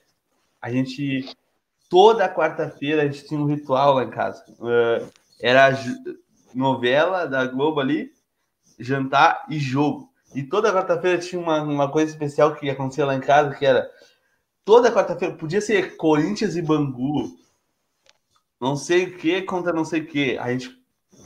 [0.60, 1.36] a gente
[1.88, 4.44] toda quarta-feira a gente tinha um ritual lá em casa.
[4.58, 5.70] Uh, era
[6.54, 8.10] novela da Globo ali,
[8.78, 10.10] jantar e jogo.
[10.34, 13.88] E toda quarta-feira tinha uma, uma coisa especial que acontecia lá em casa, que era
[14.64, 17.36] toda quarta-feira, podia ser Corinthians e Bangu,
[18.60, 20.38] não sei o que contra não sei o que.
[20.38, 20.70] A gente,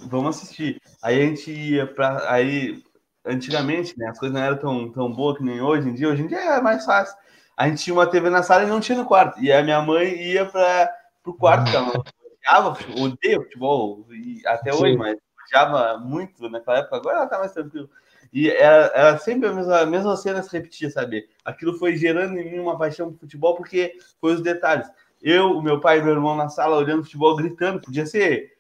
[0.07, 0.81] vamos assistir.
[1.03, 2.31] Aí a gente ia pra.
[2.31, 2.83] Aí
[3.25, 4.09] antigamente, né?
[4.09, 6.09] As coisas não eram tão, tão boas que nem hoje em dia.
[6.09, 7.17] Hoje em dia é mais fácil.
[7.57, 9.41] A gente tinha uma TV na sala e não tinha no quarto.
[9.41, 10.91] E a minha mãe ia para
[11.27, 11.71] o quarto.
[11.75, 11.93] Ela
[12.41, 14.83] odiava, odeia futebol, e até Sim.
[14.83, 16.97] hoje, mas odiava muito naquela época.
[16.97, 17.89] Agora ela tá mais tranquila.
[18.33, 21.29] E era, era sempre a mesma, a mesma cena se repetia, sabe?
[21.45, 24.89] Aquilo foi gerando em mim uma paixão por futebol, porque foi os detalhes.
[25.21, 27.81] Eu, o meu pai e meu irmão na sala olhando futebol, gritando.
[27.81, 28.53] Podia ser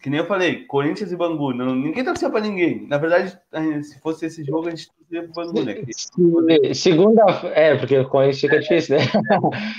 [0.00, 2.86] que nem eu falei, Corinthians e Bangu, não, ninguém torcia para ninguém.
[2.88, 3.38] Na verdade,
[3.84, 6.72] se fosse esse jogo, a gente torcia pro Bangu, né?
[6.72, 7.22] Segunda,
[7.54, 9.04] é, porque o Corinthians fica difícil, né?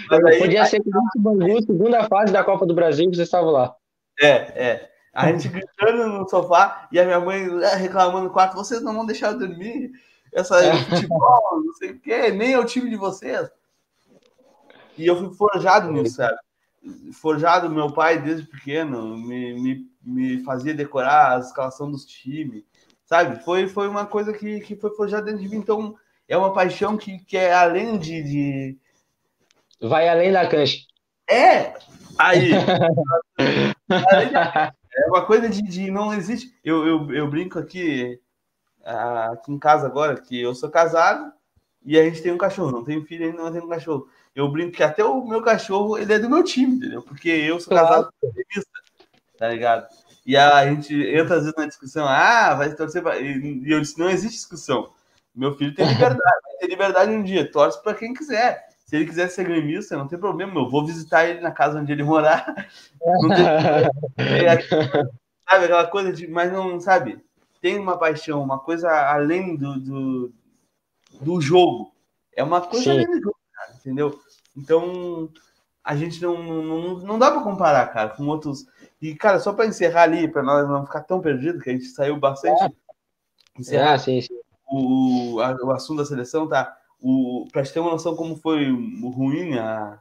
[0.10, 3.16] Mas aí, Podia aí, ser Corinthians e Bangu, segunda fase da Copa do Brasil, que
[3.16, 3.76] vocês estavam lá.
[4.22, 4.92] É, é.
[5.14, 8.94] A gente gritando no sofá e a minha mãe é, reclamando no quarto, vocês não
[8.94, 9.92] vão deixar eu dormir?
[10.32, 10.74] Essa é.
[10.74, 13.50] futebol, não sei o quê, nem é o time de vocês.
[14.98, 16.38] E eu fui forjado nisso, sabe?
[17.14, 22.64] Forjado, meu pai, desde pequeno, me, me me fazia decorar a escalação dos times,
[23.06, 23.44] sabe?
[23.44, 25.58] Foi, foi uma coisa que, que foi forjada dentro de mim.
[25.58, 25.96] Então,
[26.28, 28.78] é uma paixão que, que é além de, de...
[29.82, 30.80] Vai além da cancha.
[31.30, 31.74] É!
[32.18, 32.52] Aí!
[33.40, 36.54] é uma coisa de, de não existe.
[36.64, 38.20] Eu, eu, eu brinco aqui,
[38.84, 41.32] aqui em casa agora, que eu sou casado
[41.84, 42.72] e a gente tem um cachorro.
[42.72, 44.08] Não tenho filho ainda, mas tenho um cachorro.
[44.36, 47.02] Eu brinco que até o meu cachorro, ele é do meu time, entendeu?
[47.02, 47.88] Porque eu sou claro.
[47.88, 48.82] casado com revista
[49.42, 49.88] tá ligado?
[50.24, 53.20] E a gente entra às vezes na discussão, ah, vai torcer pra...
[53.20, 54.92] E eu disse, não existe discussão.
[55.34, 58.68] Meu filho tem liberdade, vai ter liberdade um dia, torce para quem quiser.
[58.86, 61.92] Se ele quiser ser gremista, não tem problema, eu vou visitar ele na casa onde
[61.92, 62.46] ele morar.
[63.04, 64.46] Não tem...
[64.46, 64.62] é,
[65.50, 67.18] sabe, aquela coisa de, mas não, sabe,
[67.60, 70.34] tem uma paixão, uma coisa além do, do,
[71.20, 71.96] do jogo.
[72.36, 72.92] É uma coisa Sim.
[72.92, 73.36] além do jogo,
[73.82, 74.20] entendeu?
[74.56, 75.30] Então,
[75.84, 78.66] a gente não, não, não dá para comparar, cara, com outros
[79.02, 81.86] e, cara, só para encerrar ali, para nós não ficar tão perdido, que a gente
[81.86, 82.64] saiu bastante.
[83.72, 83.98] É.
[83.98, 84.40] Sim, sim.
[84.70, 86.78] O, a, o assunto da seleção, tá?
[87.02, 90.00] O, pra gente ter uma noção como foi ruim a,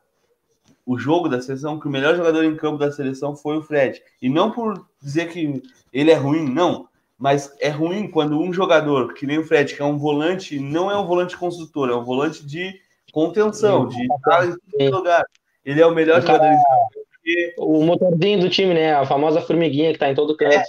[0.85, 4.03] o jogo da seleção, que o melhor jogador em campo da seleção foi o Fred.
[4.21, 6.87] E não por dizer que ele é ruim, não.
[7.19, 10.91] Mas é ruim quando um jogador, que nem o Fred, que é um volante, não
[10.91, 12.79] é um volante construtor, é um volante de
[13.11, 14.55] contenção, de estar em
[14.91, 15.25] todo lugar.
[15.65, 17.55] Ele é o melhor jogador em campo porque...
[17.59, 18.95] O motorzinho do time, né?
[18.95, 20.55] A famosa formiguinha que tá em todo canto.
[20.55, 20.65] É,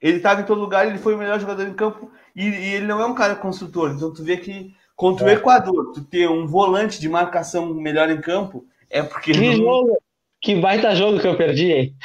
[0.00, 2.86] ele tava em todo lugar, ele foi o melhor jogador em campo e, e ele
[2.86, 3.90] não é um cara construtor.
[3.90, 5.34] Então tu vê que contra é.
[5.34, 9.32] o Equador, tu ter um volante de marcação melhor em campo é porque.
[9.32, 9.56] Que não...
[9.56, 9.96] jogo!
[10.40, 11.96] Que baita jogo que eu perdi, hein?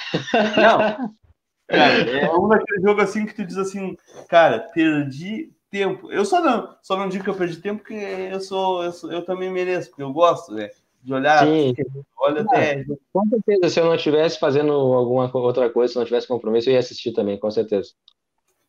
[0.57, 1.11] Não.
[1.67, 3.95] Cara, é um daquele jogo assim que tu diz assim,
[4.27, 6.11] cara, perdi tempo.
[6.11, 9.11] Eu só não, só não digo que eu perdi tempo porque eu sou, eu, sou,
[9.11, 10.69] eu também mereço, porque eu gosto, né?
[11.03, 11.45] de olhar.
[11.45, 11.73] Sim.
[12.17, 12.85] Olha até.
[13.11, 16.73] Com certeza, se eu não estivesse fazendo alguma outra coisa, se não tivesse compromisso, eu
[16.73, 17.89] ia assistir também, com certeza.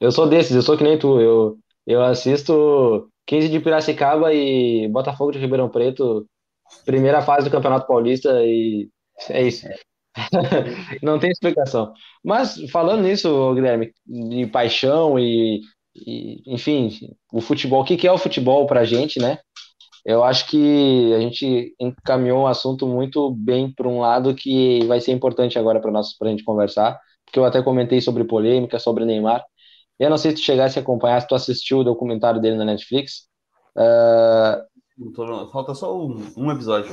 [0.00, 1.20] Eu sou desses, eu sou que nem tu.
[1.20, 6.26] Eu, eu assisto 15 de Piracicaba e Botafogo de Ribeirão Preto,
[6.84, 8.88] primeira fase do Campeonato Paulista, e
[9.28, 9.66] é isso.
[11.02, 11.92] não tem explicação.
[12.24, 15.60] Mas falando nisso, Guilherme, de paixão e,
[15.94, 16.90] e enfim,
[17.33, 19.38] o futebol, o que, que é o futebol pra gente, né?
[20.05, 25.00] eu acho que a gente encaminhou o assunto muito bem para um lado que vai
[25.00, 28.78] ser importante agora para nós para a gente conversar, porque eu até comentei sobre polêmica,
[28.78, 29.44] sobre Neymar.
[29.98, 32.64] Eu não sei se tu chegasse a acompanhar, se tu assistiu o documentário dele na
[32.64, 33.28] Netflix.
[33.76, 35.50] Uh...
[35.52, 36.92] Falta só um, um episódio.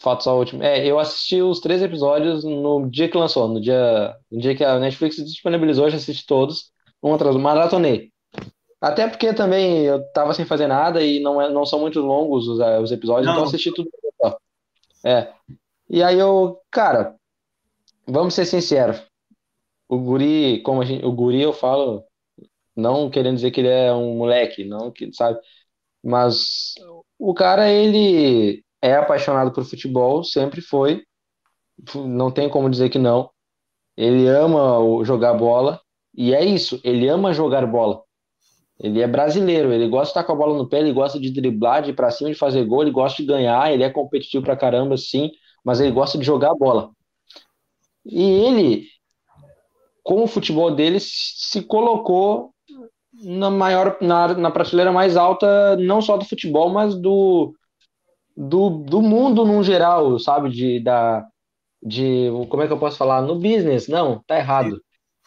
[0.00, 0.62] Falta só o último.
[0.62, 4.64] É, eu assisti os três episódios no dia que lançou, no dia, no dia que
[4.64, 6.72] a Netflix disponibilizou, eu já assisti todos.
[7.02, 8.10] Um atrás, maratonei.
[8.80, 12.46] Até porque também eu tava sem fazer nada e não, é, não são muito longos
[12.46, 13.34] os, eh, os episódios, não.
[13.34, 13.90] então assisti tudo.
[15.04, 15.32] É.
[15.88, 17.16] E aí eu, cara,
[18.06, 19.02] vamos ser sinceros.
[19.88, 22.04] O guri, como a gente, o guri eu falo,
[22.76, 25.40] não querendo dizer que ele é um moleque, não que, sabe?
[26.02, 26.74] Mas
[27.18, 31.02] o cara, ele é apaixonado por futebol, sempre foi.
[31.94, 33.30] Não tem como dizer que não.
[33.96, 35.80] Ele ama jogar bola,
[36.20, 38.02] e é isso, ele ama jogar bola.
[38.80, 41.30] Ele é brasileiro, ele gosta de estar com a bola no pé, ele gosta de
[41.30, 44.44] driblar, de ir pra cima, de fazer gol, ele gosta de ganhar, ele é competitivo
[44.44, 45.30] pra caramba, sim,
[45.64, 46.90] mas ele gosta de jogar bola.
[48.04, 48.86] E ele,
[50.02, 52.52] com o futebol dele, se colocou
[53.22, 57.54] na maior, na, na prateleira mais alta, não só do futebol, mas do,
[58.36, 60.50] do, do mundo num geral, sabe?
[60.50, 61.24] De, da,
[61.80, 63.22] de, como é que eu posso falar?
[63.22, 64.80] No business, não, tá errado.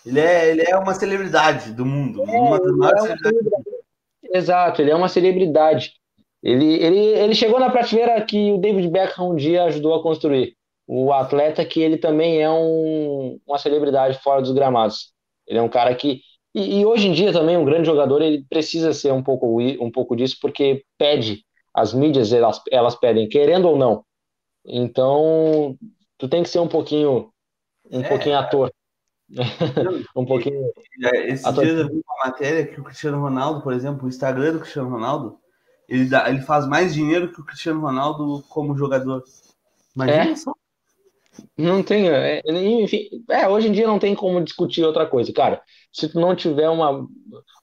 [0.06, 2.24] Ele é, ele é uma celebridade do mundo.
[2.24, 5.94] É, uma das maiores é Exato, ele é uma celebridade.
[6.42, 10.56] Ele, ele, ele chegou na prateleira que o David Beckham um dia ajudou a construir.
[10.88, 15.14] O atleta que ele também é um, uma celebridade fora dos gramados.
[15.48, 16.22] Ele é um cara que.
[16.54, 19.92] E, e, hoje em dia também, um grande jogador, ele precisa ser um pouco, um
[19.92, 21.44] pouco disso, porque pede.
[21.74, 24.04] As mídias, elas, elas pedem, querendo ou não.
[24.66, 25.78] Então,
[26.18, 27.32] tu tem que ser um pouquinho,
[27.90, 28.70] um é, pouquinho ator.
[30.16, 30.72] um pouquinho.
[31.26, 34.60] Esses dias eu vi uma matéria que o Cristiano Ronaldo, por exemplo, o Instagram do
[34.60, 35.40] Cristiano Ronaldo,
[35.88, 39.24] ele, dá, ele faz mais dinheiro que o Cristiano Ronaldo como jogador.
[39.96, 40.36] Imagina é?
[40.36, 40.54] só.
[41.58, 42.42] Não tem, é,
[42.84, 45.62] enfim, é, hoje em dia não tem como discutir outra coisa, cara.
[45.92, 47.08] Se tu não tiver uma,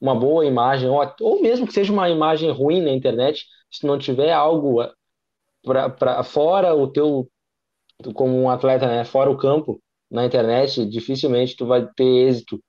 [0.01, 3.87] uma boa imagem, ou, ou mesmo que seja uma imagem ruim na internet, se tu
[3.87, 4.83] não tiver algo
[5.63, 7.29] para fora o teu,
[8.15, 12.61] como um atleta, né, fora o campo, na internet, dificilmente tu vai ter êxito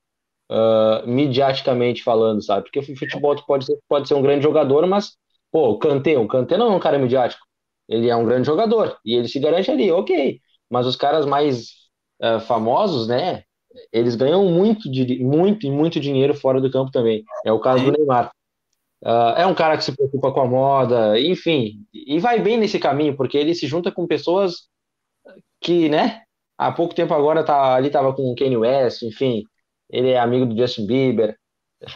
[0.50, 2.64] uh, midiaticamente falando, sabe?
[2.64, 5.12] Porque o futebol pode ser, pode ser um grande jogador, mas,
[5.50, 7.44] pô, o Kanté, o Kanté não é um cara midiático.
[7.88, 10.40] Ele é um grande jogador e ele se garante ali, ok.
[10.68, 11.70] Mas os caras mais
[12.22, 13.42] uh, famosos, né?
[13.92, 17.24] Eles ganham muito, de, muito e muito dinheiro fora do campo também.
[17.44, 18.32] É o caso do Neymar.
[19.02, 22.78] Uh, é um cara que se preocupa com a moda, enfim, e vai bem nesse
[22.78, 24.68] caminho, porque ele se junta com pessoas
[25.58, 26.20] que, né,
[26.60, 29.44] há pouco tempo agora tá, ali tava com o Kanye West, enfim,
[29.88, 31.36] ele é amigo do Justin Bieber,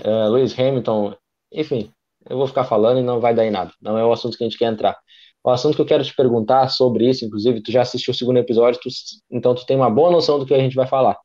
[0.00, 1.14] uh, Lewis Hamilton,
[1.52, 1.92] enfim,
[2.28, 3.70] eu vou ficar falando e não vai dar em nada.
[3.80, 4.96] Não é o assunto que a gente quer entrar.
[5.44, 8.38] O assunto que eu quero te perguntar sobre isso, inclusive, tu já assistiu o segundo
[8.38, 8.88] episódio, tu,
[9.30, 11.16] então tu tem uma boa noção do que a gente vai falar.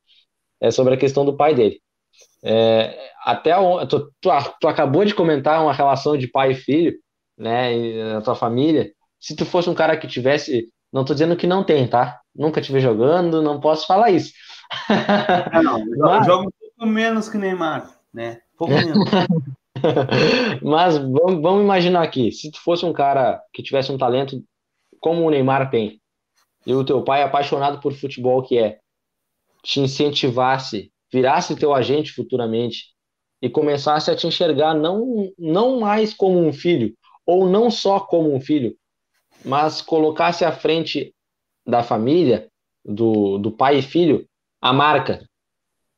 [0.62, 1.80] É sobre a questão do pai dele.
[2.44, 3.54] É, até
[3.88, 6.94] tu, tu, tu, acabou de comentar uma relação de pai e filho,
[7.38, 8.92] né, na tua família.
[9.20, 12.19] Se tu fosse um cara que tivesse, não tô dizendo que não tem, tá?
[12.36, 14.34] Nunca tive jogando, não posso falar isso.
[15.64, 16.26] Não, Mas...
[16.26, 18.40] jogo um pouco menos que Neymar, né?
[18.58, 19.10] Pouco menos.
[20.62, 24.44] Mas vamos, vamos imaginar aqui, se tu fosse um cara que tivesse um talento
[25.00, 26.02] como o Neymar tem,
[26.66, 28.80] e o teu pai apaixonado por futebol que é,
[29.64, 32.94] te incentivasse, virasse teu agente futuramente
[33.42, 36.94] e começasse a te enxergar não, não mais como um filho,
[37.26, 38.76] ou não só como um filho,
[39.46, 41.14] mas colocasse à frente
[41.70, 42.50] da família,
[42.84, 44.26] do, do pai e filho,
[44.62, 45.24] a marca.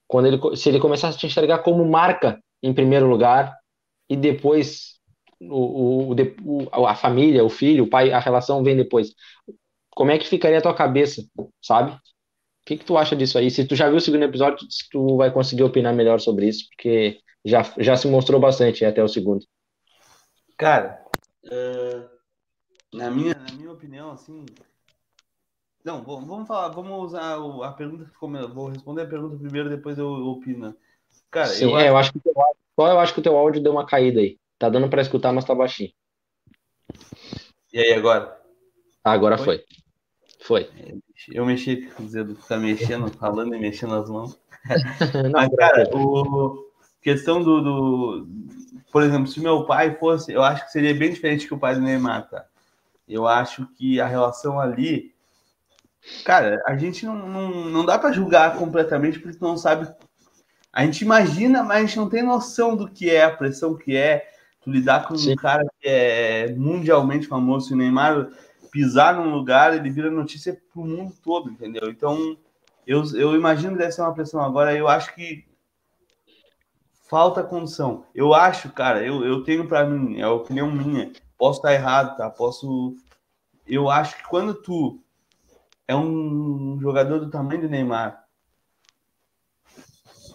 [0.08, 3.56] Quando ele, se ele começasse a te enxergar como marca em primeiro lugar,
[4.10, 5.00] e depois
[5.40, 9.14] o, o, o, a família, o filho, o pai, a relação vem depois.
[9.90, 11.26] Como é que ficaria a tua cabeça,
[11.62, 11.92] sabe?
[11.92, 13.50] O que, que tu acha disso aí?
[13.50, 17.20] Se tu já viu o segundo episódio, tu vai conseguir opinar melhor sobre isso, porque
[17.44, 19.46] já, já se mostrou bastante até o segundo.
[20.58, 21.04] Cara,
[21.46, 22.10] uh,
[22.94, 24.46] na, minha, na minha opinião, assim.
[25.84, 28.30] Não, vamos falar, vamos usar a pergunta que ficou.
[28.50, 30.76] Vou responder a pergunta primeiro, depois eu, opino.
[31.30, 31.90] Cara, Sim, eu, é, acho...
[31.90, 32.20] eu acho que
[32.76, 34.38] só eu acho que o teu áudio deu uma caída aí.
[34.58, 35.92] Tá dando para escutar, mas tá baixinho.
[37.74, 38.40] E aí, agora?
[39.04, 39.64] Agora foi.
[40.42, 40.70] Foi.
[41.30, 44.40] Eu mexi, quer dizer, tá mexendo, falando e mexendo as mãos.
[45.32, 48.28] Mas, cara, o questão do, do,
[48.92, 51.76] Por exemplo, se meu pai fosse, eu acho que seria bem diferente que o pai
[51.76, 52.46] do Neymar, tá?
[53.08, 55.11] Eu acho que a relação ali.
[56.26, 59.88] Cara, a gente não, não, não dá para julgar completamente porque tu não sabe
[60.74, 63.96] a gente imagina, mas a gente não tem noção do que é a pressão que
[63.96, 64.30] é
[64.62, 65.34] tu lidar com Sim.
[65.34, 68.30] um cara que é mundialmente famoso, o Neymar
[68.72, 71.90] pisar num lugar, ele vira notícia pro mundo todo, entendeu?
[71.90, 72.38] Então,
[72.88, 75.44] eu, eu imagino que deve ser uma pressão agora, eu acho que
[77.10, 78.06] falta condição.
[78.16, 82.16] Eu acho, cara, eu, eu tenho para mim, é a opinião minha, posso estar errado,
[82.16, 82.30] tá?
[82.30, 82.96] Posso
[83.68, 85.04] eu acho que quando tu
[85.92, 88.24] é um jogador do tamanho do Neymar,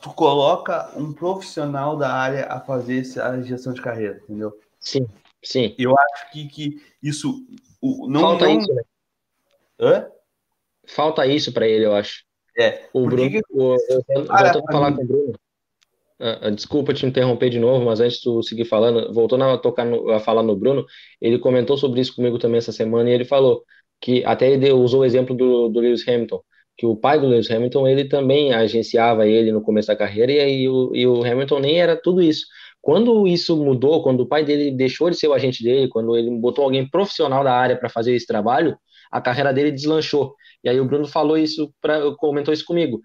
[0.02, 4.52] tu coloca um profissional da área a fazer essa gestão de carreira, entendeu?
[4.78, 5.06] Sim,
[5.42, 5.74] sim.
[5.78, 7.42] Eu acho que, que isso
[7.82, 8.58] não falta não...
[8.60, 8.82] isso, né?
[9.80, 10.06] Hã?
[10.86, 12.22] Falta isso para ele, eu acho.
[12.58, 12.88] É.
[12.92, 13.40] O Bruno, que...
[13.50, 15.32] o, eu, voltando a falar com o Bruno.
[16.18, 19.84] Uh, desculpa te interromper de novo, mas antes de tu seguir falando, voltando a tocar
[19.84, 20.84] no, a falar no Bruno,
[21.20, 23.64] ele comentou sobre isso comigo também essa semana e ele falou
[24.00, 26.40] que até ele usou o exemplo do, do Lewis Hamilton
[26.76, 30.40] que o pai do Lewis Hamilton, ele também agenciava ele no começo da carreira, e,
[30.40, 32.46] aí o, e o Hamilton nem era tudo isso.
[32.82, 36.30] Quando isso mudou, quando o pai dele deixou de ser o agente dele, quando ele
[36.38, 38.78] botou alguém profissional da área para fazer esse trabalho,
[39.10, 40.34] a carreira dele deslanchou.
[40.62, 43.00] E aí o Bruno falou isso, pra, comentou isso comigo.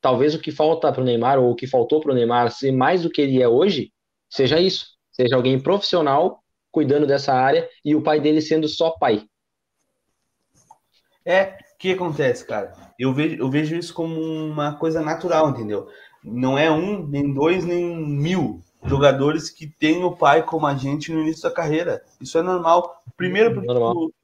[0.00, 2.72] Talvez o que falta para o Neymar, ou o que faltou para o Neymar ser
[2.72, 3.90] mais do que ele é hoje,
[4.28, 4.86] seja isso.
[5.10, 9.24] Seja alguém profissional cuidando dessa área e o pai dele sendo só pai.
[11.24, 12.72] É, o que acontece, cara?
[12.98, 15.88] eu vejo, eu vejo isso como uma coisa natural, entendeu?
[16.22, 21.20] Não é um, nem dois, nem mil jogadores que têm o pai como agente no
[21.20, 22.02] início da carreira.
[22.20, 23.02] Isso é normal.
[23.16, 23.94] Primeiro, porque normal.
[23.94, 24.14] Tu,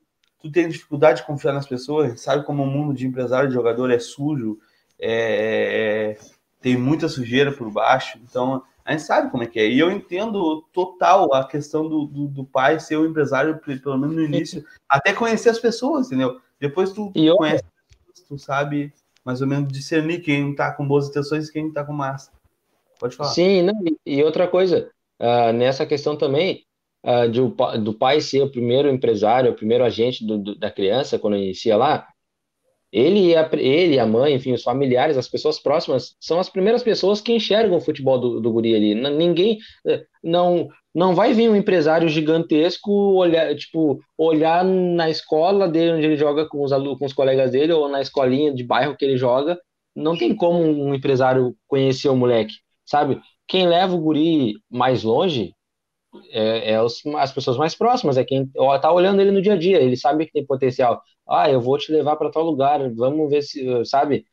[0.42, 3.90] tu tem dificuldade de confiar nas pessoas, sabe como o mundo de empresário de jogador
[3.90, 4.58] é sujo,
[4.98, 6.24] é, é,
[6.60, 8.18] tem muita sujeira por baixo.
[8.22, 9.66] Então, a gente sabe como é que é.
[9.66, 13.98] E eu entendo total a questão do, do, do pai ser o um empresário, pelo
[13.98, 16.40] menos no início, até conhecer as pessoas, entendeu?
[16.60, 17.64] Depois tu e conhece
[18.30, 18.92] tu sabe
[19.24, 22.30] mais ou menos discernir quem tá com boas intenções e quem tá com massa.
[22.98, 23.30] Pode falar.
[23.30, 23.74] Sim, não,
[24.06, 24.90] e outra coisa,
[25.20, 26.64] uh, nessa questão também,
[27.04, 27.40] uh, de,
[27.82, 31.76] do pai ser o primeiro empresário, o primeiro agente do, do, da criança, quando inicia
[31.76, 32.08] lá,
[32.92, 36.82] Ele e, a, ele, a mãe, enfim, os familiares, as pessoas próximas, são as primeiras
[36.82, 38.94] pessoas que enxergam o futebol do, do guri ali.
[38.94, 45.92] Ninguém, eh, não, não vai vir um empresário gigantesco olhar, tipo, olhar na escola dele,
[45.92, 48.96] onde ele joga com os, alunos, com os colegas dele, ou na escolinha de bairro
[48.96, 49.58] que ele joga.
[49.94, 53.20] Não tem como um empresário conhecer o moleque, sabe?
[53.46, 55.54] Quem leva o guri mais longe
[56.32, 59.56] é, é os, as pessoas mais próximas, é quem está olhando ele no dia a
[59.56, 61.00] dia, ele sabe que tem potencial.
[61.30, 64.24] Ah, eu vou te levar para tal lugar, vamos ver se, sabe?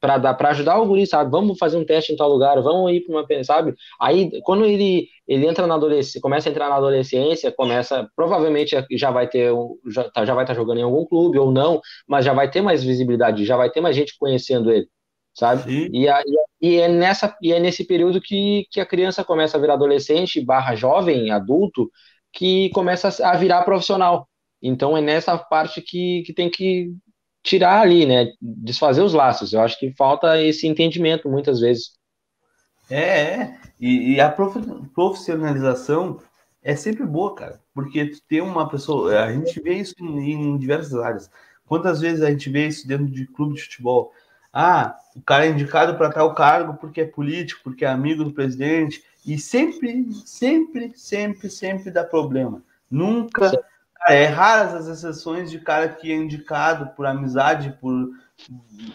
[0.00, 1.30] Para dar para ajudar o guri, sabe?
[1.30, 3.74] Vamos fazer um teste em tal lugar, vamos ir para uma, sabe?
[4.00, 9.10] Aí quando ele ele entra na adolescência, começa a entrar na adolescência, começa, provavelmente já
[9.10, 9.52] vai ter
[9.88, 12.50] já, tá, já vai estar tá jogando em algum clube ou não, mas já vai
[12.50, 14.88] ter mais visibilidade, já vai ter mais gente conhecendo ele
[15.34, 15.64] sabe?
[15.92, 16.22] E, a,
[16.60, 20.44] e, é nessa, e é nesse período que, que a criança começa a virar adolescente,
[20.44, 21.90] barra jovem, adulto,
[22.32, 24.28] que começa a virar profissional.
[24.62, 26.92] Então é nessa parte que, que tem que
[27.42, 28.32] tirar ali, né?
[28.40, 29.52] Desfazer os laços.
[29.52, 31.92] Eu acho que falta esse entendimento muitas vezes.
[32.90, 33.58] É, é.
[33.80, 34.30] E, e a
[34.94, 36.20] profissionalização
[36.62, 37.60] é sempre boa, cara.
[37.72, 39.24] Porque tu tem uma pessoa.
[39.24, 41.30] A gente vê isso em, em diversas áreas.
[41.66, 44.12] Quantas vezes a gente vê isso dentro de clube de futebol?
[44.52, 48.32] Ah, o cara é indicado para tal cargo porque é político, porque é amigo do
[48.32, 52.62] presidente, e sempre, sempre, sempre, sempre dá problema.
[52.90, 53.52] Nunca.
[54.08, 58.10] É raras as exceções de cara que é indicado por amizade, por,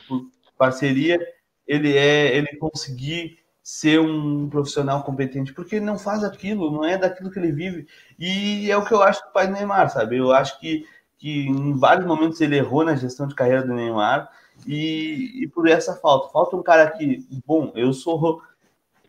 [0.08, 0.26] por
[0.58, 1.20] parceria,
[1.68, 6.98] ele é ele conseguir ser um profissional competente, porque ele não faz aquilo, não é
[6.98, 7.88] daquilo que ele vive.
[8.20, 10.18] E é o que eu acho pai do Neymar, sabe?
[10.18, 10.86] Eu acho que,
[11.18, 14.30] que em vários momentos ele errou na gestão de carreira do Neymar,
[14.68, 16.30] e, e por essa falta.
[16.32, 18.42] Falta um cara aqui, bom, eu sou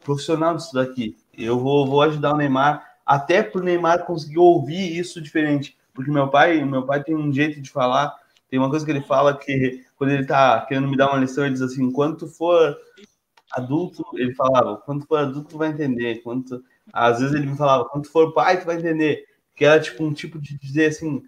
[0.02, 4.96] profissional disso daqui, eu vou, vou ajudar o Neymar, até para o Neymar conseguir ouvir
[4.96, 8.14] isso diferente, porque meu pai, meu pai tem um jeito de falar,
[8.50, 11.44] tem uma coisa que ele fala que quando ele está querendo me dar uma lição,
[11.44, 12.76] ele diz assim, quando for
[13.52, 17.84] adulto, ele falava, quando for adulto tu vai entender, quando às vezes ele me falava,
[17.86, 19.24] quando for pai tu vai entender,
[19.54, 21.22] que era tipo um tipo de dizer assim,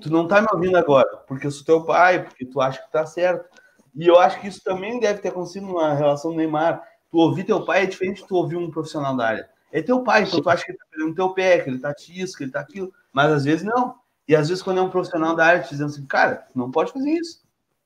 [0.00, 2.92] tu não tá me ouvindo agora, porque eu sou teu pai, porque tu acha que
[2.92, 3.48] tá certo.
[3.94, 6.82] E eu acho que isso também deve ter acontecido na relação do Neymar.
[7.10, 9.48] Tu ouvir teu pai é diferente de tu ouvir um profissional da área.
[9.74, 11.92] É teu pai, então tu acha que ele tá perdendo teu pé, que ele tá
[11.92, 12.94] tiso, que ele tá aquilo.
[13.12, 13.96] Mas às vezes não.
[14.28, 16.92] E às vezes quando é um profissional da área te dizendo assim, cara, não pode
[16.92, 17.42] fazer isso.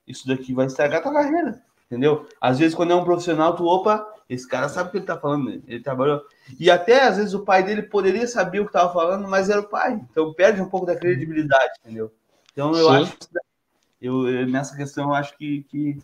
[0.07, 1.63] Isso daqui vai estragar tua carreira.
[1.87, 2.29] Entendeu?
[2.39, 5.17] Às vezes quando é um profissional, tu, opa, esse cara sabe o que ele tá
[5.17, 6.21] falando, ele trabalhou.
[6.61, 9.63] E até às vezes o pai dele poderia saber o que tava falando, mas era
[9.63, 9.99] o pai.
[10.11, 12.13] Então perde um pouco da credibilidade, entendeu?
[12.53, 12.97] Então eu Sim.
[12.97, 13.27] acho que
[14.03, 15.99] eu, nessa questão eu acho que, que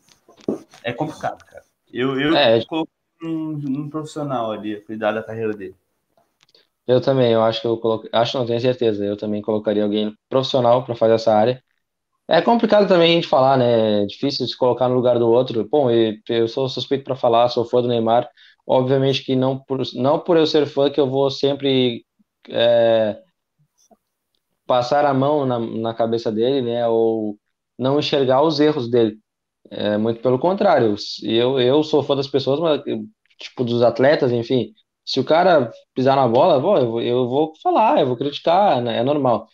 [0.83, 1.63] é complicado, cara.
[1.93, 2.65] Eu, eu é.
[2.65, 2.91] coloco
[3.27, 5.75] um, um, profissional ali, cuidar da carreira dele.
[6.87, 10.85] Eu também, eu acho que eu acho não tenho certeza, eu também colocaria alguém profissional
[10.85, 11.63] para fazer essa área.
[12.29, 14.03] É complicado também a gente falar, né?
[14.03, 15.69] É difícil se colocar no lugar do outro.
[15.69, 15.89] Bom,
[16.29, 18.29] eu sou suspeito para falar, sou fã do Neymar.
[18.67, 22.05] Obviamente que não por, não por eu ser fã que eu vou sempre
[22.49, 23.21] é,
[24.67, 26.87] passar a mão na, na cabeça dele, né?
[26.89, 27.39] Ou
[27.79, 29.19] não enxergar os erros dele.
[29.71, 30.95] É, muito pelo contrário.
[31.23, 32.83] Eu, eu sou fã das pessoas, mas
[33.39, 34.73] tipo dos atletas, enfim.
[35.05, 38.99] Se o cara pisar na bola, eu vou, eu vou falar, eu vou criticar, né?
[38.99, 39.47] É normal.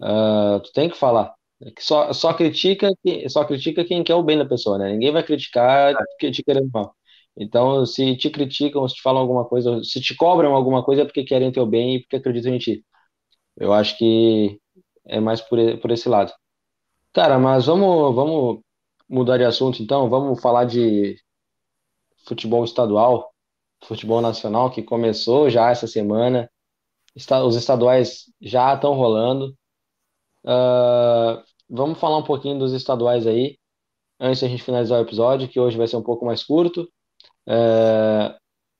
[0.00, 1.34] Uh, tu tem que falar.
[1.80, 2.90] Só, só, critica,
[3.28, 4.92] só critica quem quer o bem da pessoa, né?
[4.92, 6.94] Ninguém vai criticar te querendo mal.
[7.36, 11.04] Então, se te criticam, se te falam alguma coisa, se te cobram alguma coisa é
[11.04, 12.84] porque querem teu bem e porque acreditam em ti.
[13.56, 14.58] Eu acho que
[15.06, 16.32] é mais por, por esse lado.
[17.12, 18.60] Cara, mas vamos, vamos
[19.10, 21.20] mudar de assunto então, vamos falar de
[22.26, 23.32] futebol estadual,
[23.84, 26.48] futebol nacional, que começou já essa semana.
[27.16, 29.54] Os estaduais já estão rolando.
[30.44, 33.58] Uh, vamos falar um pouquinho dos estaduais aí,
[34.20, 36.88] antes de a gente finalizar o episódio, que hoje vai ser um pouco mais curto.
[37.48, 38.32] Uh,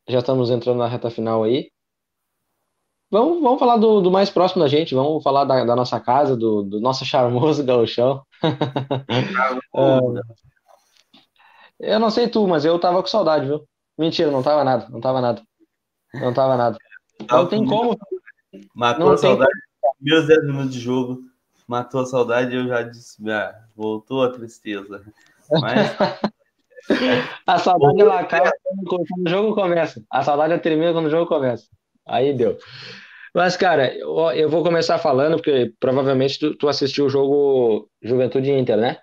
[0.08, 1.70] já estamos entrando na reta final aí.
[3.10, 6.36] Vamos, vamos falar do, do mais próximo da gente, vamos falar da, da nossa casa,
[6.36, 8.24] do, do nosso charmoso gauchão.
[9.74, 10.20] uh,
[11.78, 13.66] eu não sei tu, mas eu tava com saudade, viu?
[13.98, 15.42] Mentira, não tava nada, não tava nada.
[16.14, 16.78] Não tava nada.
[17.28, 17.98] Não tem como.
[18.74, 19.50] Matou não a saudade.
[20.00, 21.30] Meus 10 minutos de jogo
[21.70, 25.04] matou a saudade, eu já disse, ah, voltou a tristeza.
[25.60, 25.96] Mas.
[27.46, 28.50] a saudade ela acaba
[28.88, 30.02] quando o jogo começa.
[30.10, 31.66] A saudade termina quando o jogo começa.
[32.04, 32.58] Aí deu.
[33.34, 38.50] Mas, cara, eu, eu vou começar falando, porque provavelmente tu, tu assistiu o jogo Juventude
[38.50, 38.98] Inter, né?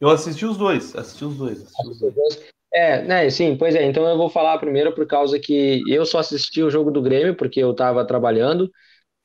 [0.00, 1.62] Eu assisti os dois, assisti os dois.
[1.62, 2.44] Assisti os dois.
[2.72, 3.84] É, né, sim, pois é.
[3.84, 7.34] Então eu vou falar primeiro por causa que eu só assisti o jogo do Grêmio,
[7.34, 8.70] porque eu tava trabalhando,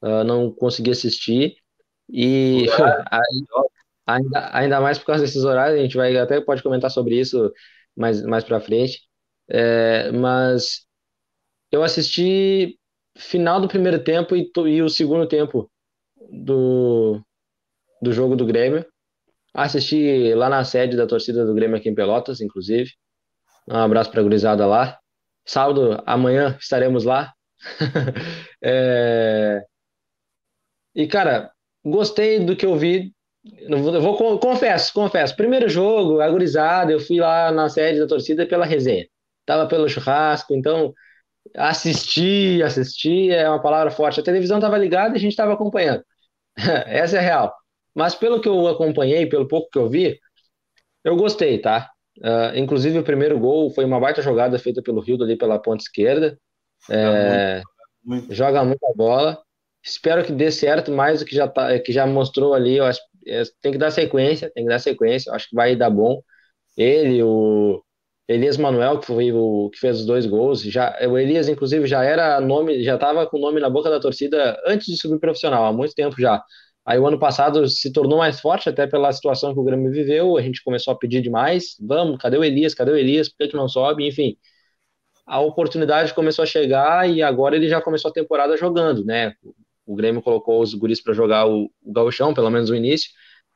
[0.01, 1.55] uh, não consegui assistir.
[2.09, 2.66] E
[3.12, 3.45] aí,
[4.05, 7.51] Ainda, ainda mais por causa desses horários, a gente vai até pode comentar sobre isso
[7.95, 8.99] mais, mais para frente.
[9.49, 10.86] É, mas
[11.72, 12.80] eu assisti
[13.18, 15.70] final do primeiro tempo e, e o segundo tempo
[16.30, 17.22] do,
[18.01, 18.86] do jogo do Grêmio.
[19.53, 22.91] Assisti lá na sede da torcida do Grêmio aqui em Pelotas, inclusive.
[23.68, 24.97] Um abraço para a gurizada lá.
[25.45, 27.34] Sábado, amanhã estaremos lá.
[28.64, 29.62] é...
[30.95, 31.51] E, cara,
[31.84, 33.12] gostei do que eu vi.
[33.43, 35.36] Eu vou, confesso, confesso.
[35.36, 39.07] Primeiro jogo, agorizado, eu fui lá na sede da torcida pela resenha.
[39.45, 40.93] Tava pelo churrasco, então
[41.56, 44.20] assisti, assisti é uma palavra forte.
[44.20, 46.04] A televisão tava ligada e a gente tava acompanhando.
[46.88, 47.56] Essa é a real.
[47.96, 50.20] Mas pelo que eu acompanhei, pelo pouco que eu vi,
[51.04, 51.89] eu gostei, tá?
[52.20, 55.84] Uh, inclusive o primeiro gol foi uma baita jogada feita pelo Rio ali pela ponta
[55.84, 56.38] esquerda.
[56.89, 57.62] É,
[58.04, 58.34] muito, muito.
[58.34, 59.42] Joga muita bola.
[59.84, 62.78] Espero que dê certo mais do que já, tá, que já mostrou ali.
[62.78, 65.34] Eu acho, é, tem que dar sequência, tem que dar sequência.
[65.34, 66.22] Acho que vai dar bom.
[66.78, 67.84] Ele, o
[68.32, 70.62] Elias Manuel, que foi o que fez os dois gols.
[70.64, 74.00] Já, o Elias, inclusive, já era nome, já estava com o nome na boca da
[74.00, 76.44] torcida antes de subir profissional, há muito tempo já.
[76.86, 80.38] Aí o ano passado se tornou mais forte, até pela situação que o Grêmio viveu.
[80.38, 81.76] A gente começou a pedir demais.
[81.80, 82.74] Vamos, cadê o Elias?
[82.74, 83.30] Cadê o Elias?
[83.30, 84.08] Por que, que não sobe?
[84.08, 84.36] Enfim,
[85.26, 89.34] a oportunidade começou a chegar e agora ele já começou a temporada jogando, né?
[89.86, 93.10] O Grêmio colocou os guris para jogar o, o gauchão, pelo menos o início.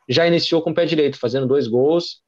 [0.08, 2.22] Já iniciou com o pé direito, fazendo dois gols,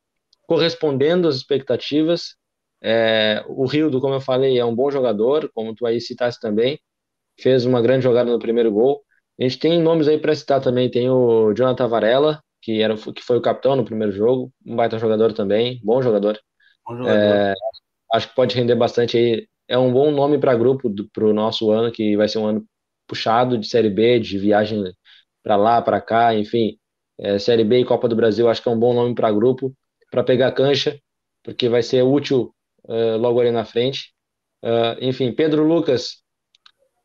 [0.47, 2.36] correspondendo às expectativas.
[2.81, 6.79] É, o Rildo, como eu falei, é um bom jogador, como tu aí citaste também.
[7.39, 9.03] Fez uma grande jogada no primeiro gol.
[9.39, 10.89] A gente tem nomes aí para citar também.
[10.89, 14.51] Tem o Jonathan Varela, que, era, que foi o capitão no primeiro jogo.
[14.65, 16.39] Um baita jogador também, bom jogador.
[16.85, 17.35] Bom jogador.
[17.35, 17.53] É,
[18.13, 19.47] acho que pode render bastante aí.
[19.67, 22.65] É um bom nome para grupo para o nosso ano, que vai ser um ano
[23.07, 24.83] puxado de Série B, de viagem
[25.43, 26.77] para lá, para cá, enfim.
[27.19, 29.73] É, série B e Copa do Brasil, acho que é um bom nome para grupo,
[30.11, 30.99] para pegar cancha,
[31.43, 32.53] porque vai ser útil
[32.87, 34.13] uh, logo ali na frente.
[34.63, 36.23] Uh, enfim, Pedro Lucas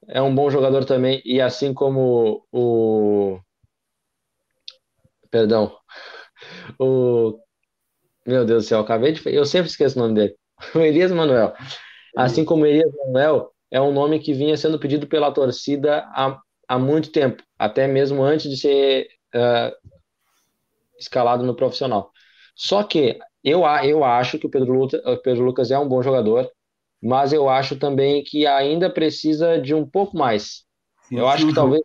[0.08, 3.38] é um bom jogador também, e assim como o.
[5.30, 5.76] Perdão.
[6.78, 7.38] O.
[8.26, 9.22] Meu Deus do céu, acabei de.
[9.32, 10.36] Eu sempre esqueço o nome dele.
[10.74, 11.54] O Elias Manuel.
[12.16, 16.40] Assim como o Elias Manuel, é um nome que vinha sendo pedido pela torcida há,
[16.68, 19.72] há muito tempo, até mesmo antes de ser uh,
[20.98, 22.10] escalado no profissional.
[22.54, 26.02] Só que eu, eu acho que o Pedro, Luta, o Pedro Lucas é um bom
[26.02, 26.50] jogador,
[27.02, 30.64] mas eu acho também que ainda precisa de um pouco mais.
[31.08, 31.82] Sim, eu acho que talvez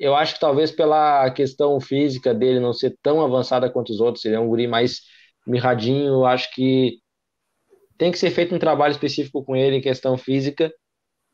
[0.00, 4.24] eu acho que talvez pela questão física dele não ser tão avançada quanto os outros,
[4.24, 5.02] ele é um guri mais
[5.46, 6.98] mirradinho, eu acho que
[7.96, 10.72] tem que ser feito um trabalho específico com ele em questão física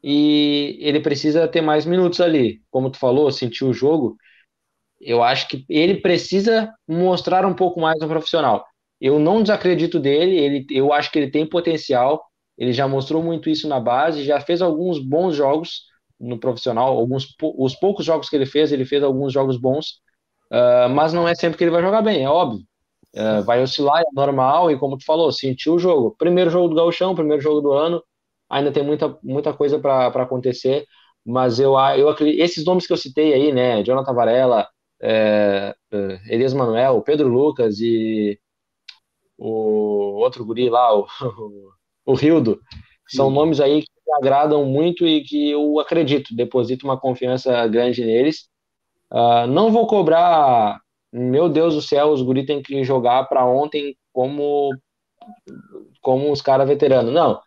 [0.03, 2.61] e ele precisa ter mais minutos ali.
[2.71, 4.17] Como tu falou, sentir o jogo,
[5.03, 8.65] eu acho que ele precisa mostrar um pouco mais no profissional.
[9.01, 12.23] Eu não desacredito dele, ele, eu acho que ele tem potencial,
[12.57, 15.83] ele já mostrou muito isso na base, já fez alguns bons jogos
[16.21, 20.01] no profissional, alguns os poucos jogos que ele fez, ele fez alguns jogos bons,
[20.53, 22.61] uh, mas não é sempre que ele vai jogar bem, é óbvio.
[23.15, 26.15] Uh, vai oscilar, é normal, e como tu falou, sentiu o jogo.
[26.17, 28.03] Primeiro jogo do Gauchão, primeiro jogo do ano,
[28.49, 30.87] ainda tem muita, muita coisa para acontecer,
[31.25, 34.69] mas eu, eu acredito, esses nomes que eu citei aí, né, Jonathan Varela,
[35.03, 38.39] é, é, Elias Manuel, Pedro Lucas e
[39.37, 41.07] o outro guri lá, o,
[42.07, 42.61] o, Rildo,
[43.09, 43.35] são Sim.
[43.35, 48.49] nomes aí que me agradam muito e que eu acredito, deposito uma confiança grande neles.
[49.11, 50.81] Uh, não vou cobrar
[51.13, 54.71] meu Deus do céu, os guri tem que jogar para ontem como
[56.01, 57.13] como os caras veteranos.
[57.13, 57.41] Não,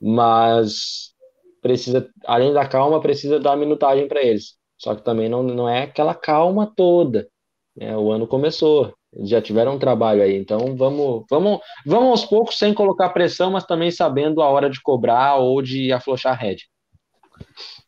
[0.00, 1.12] mas
[1.60, 4.56] precisa, além da calma, precisa dar minutagem para eles.
[4.82, 7.28] Só que também não, não é aquela calma toda.
[7.76, 7.96] Né?
[7.96, 10.36] O ano começou, já tiveram um trabalho aí.
[10.36, 14.82] Então vamos, vamos, vamos aos poucos sem colocar pressão, mas também sabendo a hora de
[14.82, 16.68] cobrar ou de aflochar a rede.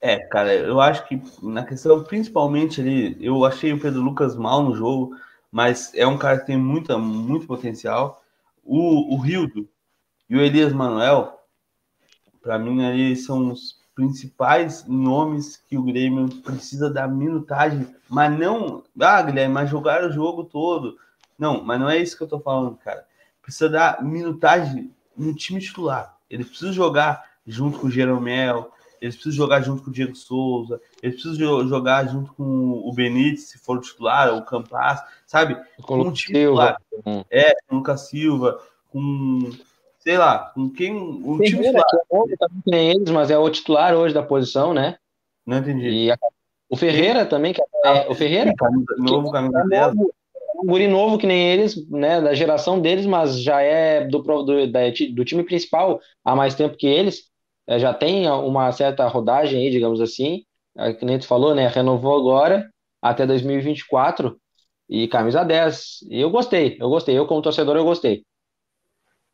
[0.01, 4.63] É, cara, eu acho que na questão, principalmente ali, eu achei o Pedro Lucas mal
[4.63, 5.17] no jogo,
[5.51, 8.23] mas é um cara que tem muita, muito potencial.
[8.63, 9.69] O, o Rildo
[10.31, 11.41] e o Elias Manuel,
[12.41, 18.83] para mim, ali são os principais nomes que o Grêmio precisa dar minutagem, mas não,
[19.01, 20.99] ah, Guilherme, mas jogar o jogo todo.
[21.39, 23.07] Não, mas não é isso que eu tô falando, cara.
[23.41, 26.17] Precisa dar minutagem no time titular.
[26.29, 30.81] Ele precisa jogar junto com o Jeromel, eles precisam jogar junto com o Diego Souza,
[31.03, 35.57] eles precisam jogar junto com o Benítez, se for o titular, o Campas, sabe?
[35.83, 36.81] Com o time titular.
[37.31, 38.59] É, com o Lucas Silva,
[38.91, 39.51] com,
[40.07, 40.95] sei lá, com quem.
[40.95, 41.85] O time titular.
[41.93, 44.97] É também tem eles, mas é o titular hoje da posição, né?
[45.47, 46.11] Não entendi.
[46.11, 46.19] A,
[46.69, 48.51] o Ferreira também, que é, o Ferreira.
[48.51, 53.43] Sim, novo camisa é um guri novo que nem eles, né, da geração deles, mas
[53.43, 54.81] já é do, do, da,
[55.13, 57.25] do time principal há mais tempo que eles,
[57.67, 60.45] é, já tem uma certa rodagem aí, digamos assim,
[60.77, 62.71] é, que nem tu falou, né, renovou agora
[63.03, 64.39] até 2024
[64.89, 66.05] e camisa 10.
[66.09, 68.25] E eu gostei, eu gostei, eu como torcedor eu gostei.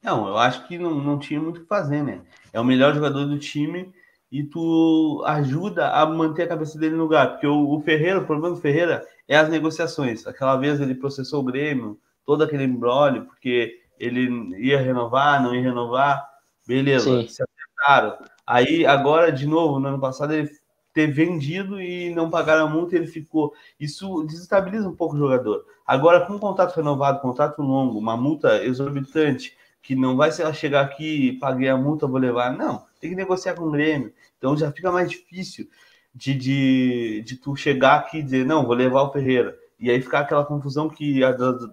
[0.02, 2.22] Não, eu acho que não, não tinha muito o que fazer, né?
[2.52, 3.92] É o melhor jogador do time
[4.32, 7.32] e tu ajuda a manter a cabeça dele no lugar.
[7.32, 10.26] Porque o, o Ferreira, o problema do Ferreira é as negociações.
[10.26, 14.28] Aquela vez ele processou o Grêmio, todo aquele embrólio, porque ele
[14.58, 16.26] ia renovar, não ia renovar.
[16.66, 17.28] Beleza, Sim.
[17.28, 18.18] se acertaram.
[18.46, 20.48] Aí, agora, de novo, no ano passado, ele
[20.92, 23.52] ter vendido e não pagar a multa, ele ficou.
[23.78, 25.64] Isso desestabiliza um pouco o jogador.
[25.86, 30.82] Agora, com um contrato renovado, contrato longo, uma multa exorbitante, que não vai ser chegar
[30.82, 32.56] aqui, paguei a multa, vou levar.
[32.56, 34.12] Não, tem que negociar com o Grêmio.
[34.38, 35.68] Então já fica mais difícil
[36.14, 39.56] de, de, de tu chegar aqui e dizer, não, vou levar o Ferreira.
[39.78, 41.20] E aí ficar aquela confusão que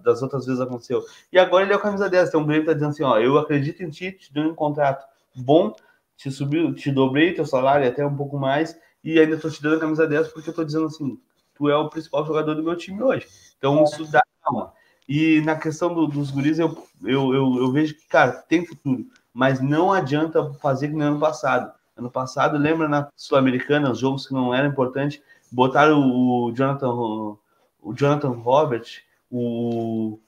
[0.02, 1.04] das outras vezes aconteceu.
[1.30, 2.28] E agora ele é o camisa 10.
[2.28, 5.04] Então o Grêmio tá dizendo assim, ó, eu acredito em ti, te dou um contrato
[5.34, 5.74] bom,
[6.16, 9.76] te subiu, te dobrei teu salário até um pouco mais, e ainda tô te dando
[9.76, 11.20] a camisa 10 porque eu tô dizendo assim,
[11.54, 13.26] tu é o principal jogador do meu time hoje.
[13.58, 14.72] Então isso dá calma.
[15.08, 19.06] E na questão do, dos guris, eu, eu, eu, eu, vejo que, cara, tem futuro,
[19.32, 21.72] mas não adianta fazer que no ano passado.
[21.96, 27.94] Ano passado, lembra na Sul-Americana, os jogos que não eram importantes, botaram o Jonathan, o
[27.94, 28.84] Jonathan Robert,
[29.30, 30.18] o,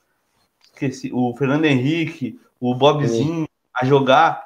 [0.65, 4.43] esqueci, o Fernando Henrique, o Bobzinho a jogar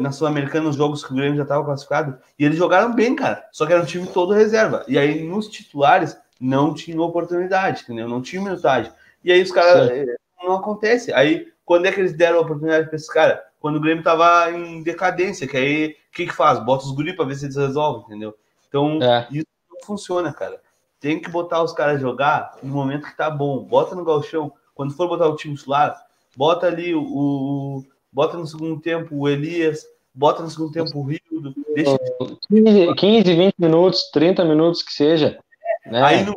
[0.00, 3.46] na Sul-Americana os jogos que o Grêmio já estava classificado, e eles jogaram bem, cara.
[3.52, 4.84] Só que era um time todo reserva.
[4.88, 8.08] E aí nos titulares não tinha oportunidade, entendeu?
[8.08, 8.92] Não tinha minutagem.
[9.26, 9.90] E aí os caras.
[9.90, 11.12] Eh, não acontece.
[11.12, 13.40] Aí, quando é que eles deram a oportunidade para esses caras?
[13.58, 16.64] Quando o Grêmio tava em decadência, que aí o que, que faz?
[16.64, 18.36] Bota os guri para ver se eles resolvem, entendeu?
[18.68, 19.26] Então, é.
[19.32, 20.60] isso não funciona, cara.
[21.00, 23.64] Tem que botar os caras jogar no momento que tá bom.
[23.64, 24.52] Bota no galchão.
[24.76, 26.00] Quando for botar o time titular,
[26.36, 27.84] bota ali o, o.
[28.12, 31.52] bota no segundo tempo o Elias, bota no segundo tempo o Rildo.
[31.74, 31.98] Deixa...
[32.48, 35.36] 15, 15, 20 minutos, 30 minutos que seja.
[35.84, 36.00] Né?
[36.00, 36.34] Aí no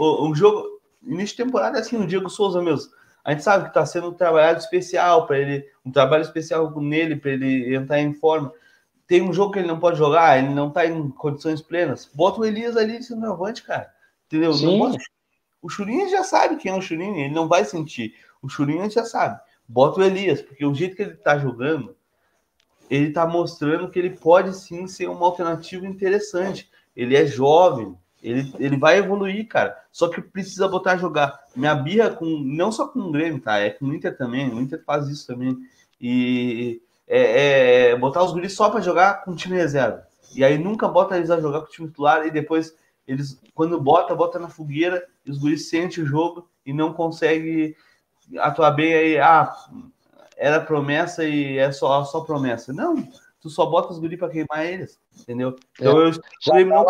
[0.00, 0.69] um jogo,
[1.02, 2.90] início de temporada assim, o Diego Souza mesmo.
[3.24, 7.16] A gente sabe que está sendo um trabalho especial para ele, um trabalho especial nele,
[7.16, 8.52] para ele entrar em forma.
[9.06, 12.08] Tem um jogo que ele não pode jogar, ele não está em condições plenas.
[12.14, 13.92] Bota o Elias ali de centroavante, cara.
[14.26, 14.56] Entendeu?
[14.78, 14.96] Bota...
[15.60, 18.14] O Churinho já sabe quem é o Churinho, ele não vai sentir.
[18.40, 19.38] O Churinho já sabe.
[19.68, 21.94] Bota o Elias, porque o jeito que ele está jogando,
[22.88, 26.70] ele está mostrando que ele pode sim ser uma alternativa interessante.
[26.96, 29.76] Ele é jovem, ele, ele vai evoluir, cara.
[29.90, 31.40] Só que precisa botar a jogar.
[31.56, 32.26] Minha birra com.
[32.26, 33.58] Não só com o Grêmio, tá?
[33.58, 34.52] É com o Inter também.
[34.52, 35.56] O Inter faz isso também.
[36.00, 40.06] E é, é botar os guris só para jogar com o time reserva.
[40.34, 42.74] E aí nunca bota eles a jogar com o time titular e depois
[43.06, 47.76] eles, quando bota, bota na fogueira e os guris sentem o jogo e não consegue
[48.38, 49.18] atuar bem aí.
[49.18, 49.52] Ah,
[50.36, 52.72] era promessa e é só, só promessa.
[52.72, 52.96] Não,
[53.40, 55.56] tu só bota os guris para queimar eles, entendeu?
[55.74, 56.10] Então é.
[56.10, 56.86] eu, não.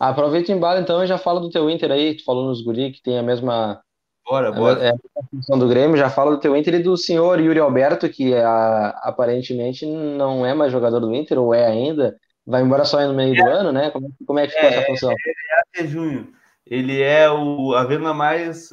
[0.00, 2.90] Aproveita e embala então e já fala do teu Inter aí, tu falou nos guri
[2.90, 3.82] que tem a mesma
[4.30, 4.80] Bora, bora.
[4.80, 8.08] É, a função do Grêmio, já fala do teu Inter e do senhor Yuri Alberto,
[8.08, 13.04] que é, aparentemente não é mais jogador do Inter, ou é ainda, vai embora só
[13.06, 13.42] no meio é.
[13.42, 13.90] do ano, né?
[13.90, 15.10] Como, como é que ficou é, essa função?
[15.10, 16.32] Ele é até junho.
[16.64, 18.70] Ele é o, a venda mais.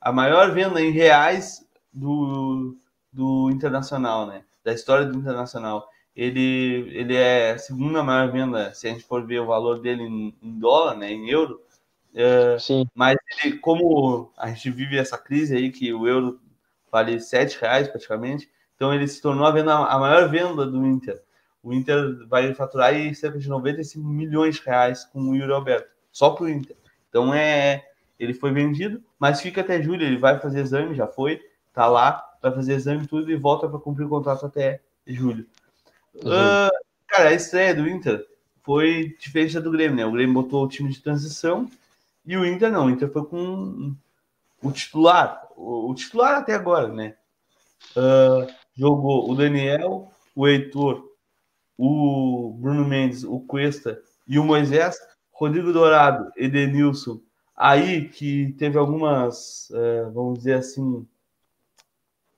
[0.00, 2.76] a maior venda em reais do,
[3.12, 4.44] do Internacional, né?
[4.64, 5.88] Da história do Internacional
[6.20, 10.02] ele, ele é a segunda maior venda, se a gente for ver o valor dele
[10.02, 11.58] em, em dólar, né, em euro.
[12.14, 12.86] É, Sim.
[12.94, 16.38] Mas ele, como a gente vive essa crise aí, que o euro
[16.92, 21.22] vale sete reais praticamente, então ele se tornou a, venda, a maior venda do Inter.
[21.62, 25.88] O Inter vai faturar aí cerca de 95 milhões de reais com o Yuri Alberto,
[26.12, 26.76] só para o Inter.
[27.08, 27.82] Então é,
[28.18, 31.40] ele foi vendido, mas fica até julho, ele vai fazer exame, já foi,
[31.72, 35.46] tá lá, vai fazer exame tudo e volta para cumprir o contrato até julho.
[36.16, 36.70] Uh,
[37.06, 38.24] cara, a estreia do Inter
[38.62, 40.06] foi diferente da do Grêmio, né?
[40.06, 41.70] O Grêmio botou o time de transição
[42.26, 42.86] e o Inter não.
[42.86, 43.94] O Inter foi com
[44.62, 47.14] o titular, o, o titular até agora, né?
[47.96, 51.10] Uh, jogou o Daniel, o Heitor,
[51.76, 54.98] o Bruno Mendes, o Cuesta e o Moisés,
[55.32, 57.20] Rodrigo Dourado, Edenilson.
[57.56, 61.06] Aí que teve algumas, uh, vamos dizer assim,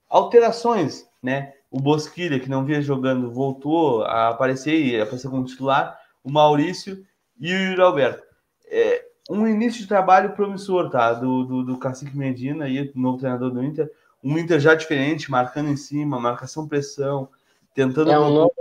[0.08, 1.54] alterações, né?
[1.72, 7.02] O Bosquilha, que não vinha jogando, voltou a aparecer e apareceu como titular, o Maurício
[7.40, 8.22] e o Yuri Alberto.
[8.66, 11.14] É, um início de trabalho promissor, tá?
[11.14, 13.90] Do, do, do Cacique Medina e novo treinador do Inter.
[14.22, 17.26] Um Inter já diferente, marcando em cima, marcação pressão,
[17.74, 18.12] tentando.
[18.12, 18.52] É um, novo,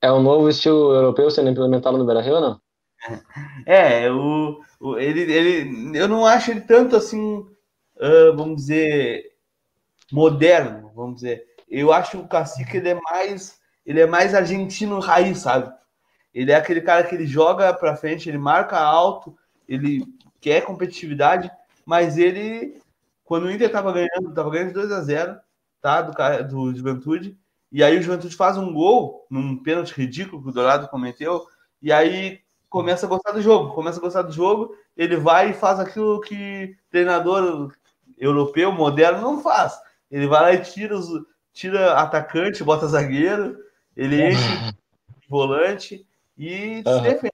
[0.00, 2.60] é um novo estilo europeu sendo implementado no Beira Rio não?
[3.66, 4.60] É, o,
[4.98, 7.38] Ele, ele, eu não acho ele tanto assim,
[7.96, 9.32] uh, vamos dizer,
[10.12, 11.51] moderno, vamos dizer.
[11.72, 15.72] Eu acho o Cacique ele é mais, ele é mais argentino raiz, sabe?
[16.34, 19.34] Ele é aquele cara que ele joga para frente, ele marca alto,
[19.66, 20.04] ele
[20.38, 21.50] quer competitividade,
[21.86, 22.78] mas ele,
[23.24, 25.40] quando o Inter tava ganhando, tava ganhando de 2 a 0
[25.80, 26.02] tá?
[26.02, 26.12] Do,
[26.44, 27.38] do Juventude,
[27.72, 31.46] e aí o Juventude faz um gol num pênalti ridículo que o Dourado cometeu,
[31.80, 35.54] e aí começa a gostar do jogo, começa a gostar do jogo, ele vai e
[35.54, 37.72] faz aquilo que treinador
[38.18, 39.72] europeu moderno não faz.
[40.10, 41.08] Ele vai lá e tira, os,
[41.52, 43.56] tira atacante, bota zagueiro,
[43.96, 44.74] ele enche
[45.28, 46.96] volante e uhum.
[46.96, 47.32] se defende.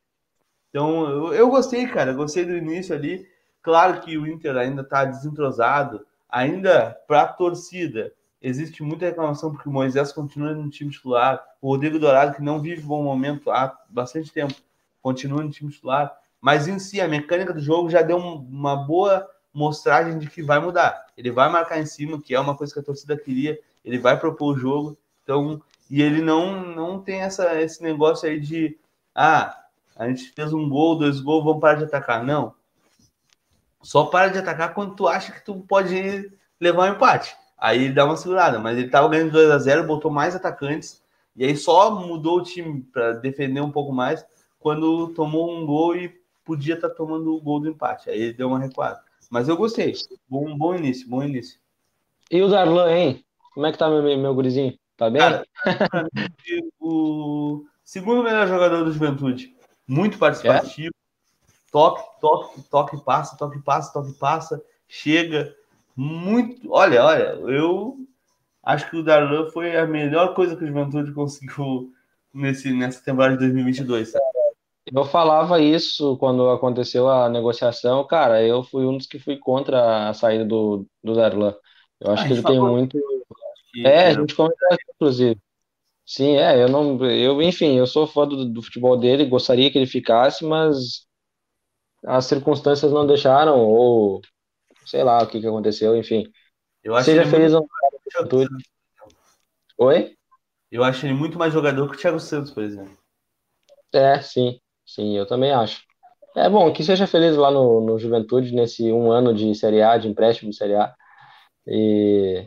[0.70, 3.26] Então, eu, eu gostei, cara, gostei do início ali.
[3.62, 8.12] Claro que o Inter ainda está desentrosado, ainda para a torcida.
[8.40, 12.60] Existe muita reclamação porque o Moisés continua no time titular, o Rodrigo Dourado, que não
[12.60, 14.54] vive bom momento há bastante tempo,
[15.02, 16.16] continua no time titular.
[16.40, 20.60] Mas em si, a mecânica do jogo já deu uma boa mostragem de que vai
[20.60, 21.06] mudar.
[21.16, 24.18] Ele vai marcar em cima, que é uma coisa que a torcida queria, ele vai
[24.18, 24.99] propor o jogo.
[25.22, 25.61] Então,
[25.91, 28.79] e ele não, não tem essa, esse negócio aí de
[29.14, 29.64] ah,
[29.97, 32.24] a gente fez um gol, dois gols, vamos parar de atacar.
[32.24, 32.55] Não.
[33.83, 37.37] Só para de atacar quando tu acha que tu pode levar um empate.
[37.57, 41.03] Aí ele dá uma segurada, mas ele tava ganhando 2 a 0 botou mais atacantes,
[41.35, 44.24] e aí só mudou o time para defender um pouco mais
[44.61, 48.11] quando tomou um gol e podia estar tá tomando o gol do empate.
[48.11, 49.01] Aí ele deu uma recuada.
[49.29, 49.95] Mas eu gostei.
[50.29, 51.59] Bom, bom início, bom início.
[52.31, 53.24] E o Darlan, hein?
[53.55, 54.78] Como é que tá meu, meu gurizinho?
[54.96, 55.20] Tá bem?
[55.20, 55.44] Cara,
[56.80, 59.55] o segundo melhor jogador do Juventude.
[59.86, 60.88] Muito participativo.
[60.88, 61.51] É?
[61.70, 64.62] Toque, toque, toque, passa, toque, passa, toque, passa.
[64.86, 65.55] Chega.
[65.94, 66.70] Muito.
[66.70, 67.96] Olha, olha, eu
[68.62, 71.92] acho que o Darlan foi a melhor coisa que o Juventude conseguiu
[72.32, 74.12] nesse, nessa temporada de 2022.
[74.92, 78.42] Eu falava isso quando aconteceu a negociação, cara.
[78.42, 81.55] Eu fui um dos que fui contra a saída do, do Darlan.
[82.01, 82.99] Eu acho ah, que ele tem muito.
[83.85, 85.39] É, a gente comentou inclusive.
[86.05, 89.76] Sim, é, eu não, eu, enfim, eu sou fã do, do futebol dele, gostaria que
[89.76, 91.07] ele ficasse, mas
[92.05, 94.22] as circunstâncias não deixaram, ou
[94.87, 96.31] sei lá o que que aconteceu, enfim.
[96.83, 97.68] Eu acho Seja feliz muito...
[98.51, 98.59] no
[99.79, 100.16] Oi?
[100.70, 102.97] Eu acho ele muito mais jogador que o Thiago Santos, por exemplo.
[103.93, 105.83] É, sim, sim, eu também acho.
[106.37, 109.99] É bom, que seja feliz lá no, no Juventude, nesse um ano de Série A,
[109.99, 110.95] de empréstimo de Série A.
[111.66, 112.47] E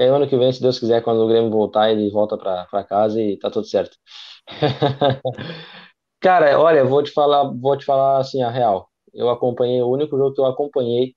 [0.00, 2.84] que aí ano que vem, se Deus quiser, quando o Grêmio voltar, ele volta para
[2.84, 3.96] casa e tá tudo certo.
[6.20, 8.88] Cara, olha, vou te falar, vou te falar assim a real.
[9.14, 11.14] Eu acompanhei, o único jogo que eu acompanhei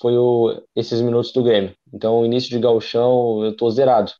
[0.00, 1.74] foi o, esses minutos do Grêmio.
[1.94, 4.12] Então, o início de gauchão, eu tô zerado.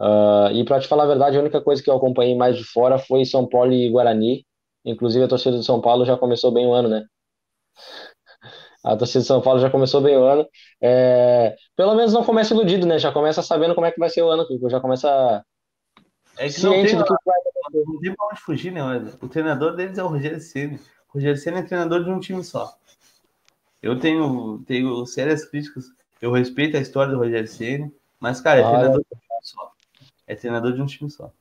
[0.00, 2.64] Uh, e para te falar a verdade, a única coisa que eu acompanhei mais de
[2.64, 4.46] fora foi São Paulo e Guarani.
[4.84, 7.04] Inclusive, a torcida do São Paulo já começou bem o ano, né?
[8.84, 10.46] A torcida de São Paulo já começou bem o ano.
[10.80, 12.98] É, pelo menos não começa iludido, né?
[12.98, 15.44] Já começa sabendo como é que vai ser o ano, já começa
[16.38, 17.36] é que ciente não tem, do que vai.
[17.84, 18.80] Não tem pra onde fugir, né?
[19.20, 20.76] O treinador deles é o Rogério Ceni.
[21.08, 22.78] O Rogério Ceni é treinador de um time só.
[23.82, 25.86] Eu tenho, tenho sérias críticas.
[26.22, 29.72] Eu respeito a história do Rogério Ceni, mas, cara, é treinador de um time só.
[30.26, 31.32] É treinador de um time só.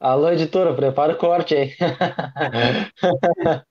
[0.00, 1.74] Alô, editora, prepara o corte aí.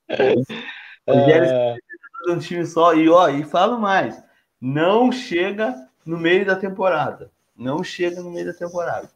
[1.07, 1.92] Rogério é de
[2.29, 2.93] um time só.
[2.93, 4.21] E ó, e falo mais:
[4.61, 7.31] não chega no meio da temporada.
[7.55, 9.09] Não chega no meio da temporada.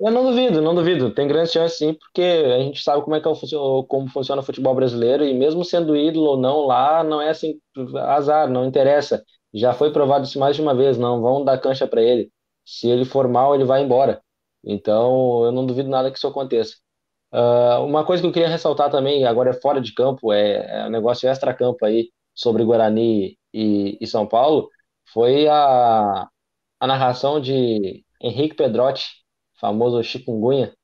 [0.00, 1.14] Eu não duvido, não duvido.
[1.14, 4.42] Tem grande chance sim, porque a gente sabe como é que é o, como funciona
[4.42, 7.60] o futebol brasileiro e mesmo sendo ídolo ou não lá, não é assim
[8.08, 9.24] azar, não interessa.
[9.54, 12.32] Já foi provado isso mais de uma vez, não vão dar cancha para ele.
[12.64, 14.20] Se ele for mal, ele vai embora.
[14.64, 16.76] Então, eu não duvido nada que isso aconteça.
[17.32, 20.86] Uh, uma coisa que eu queria ressaltar também, agora é fora de campo, é, é
[20.86, 24.68] um negócio extra-campo aí sobre Guarani e, e São Paulo
[25.12, 26.28] foi a,
[26.80, 29.06] a narração de Henrique Pedrotti,
[29.60, 30.74] famoso chikungunya,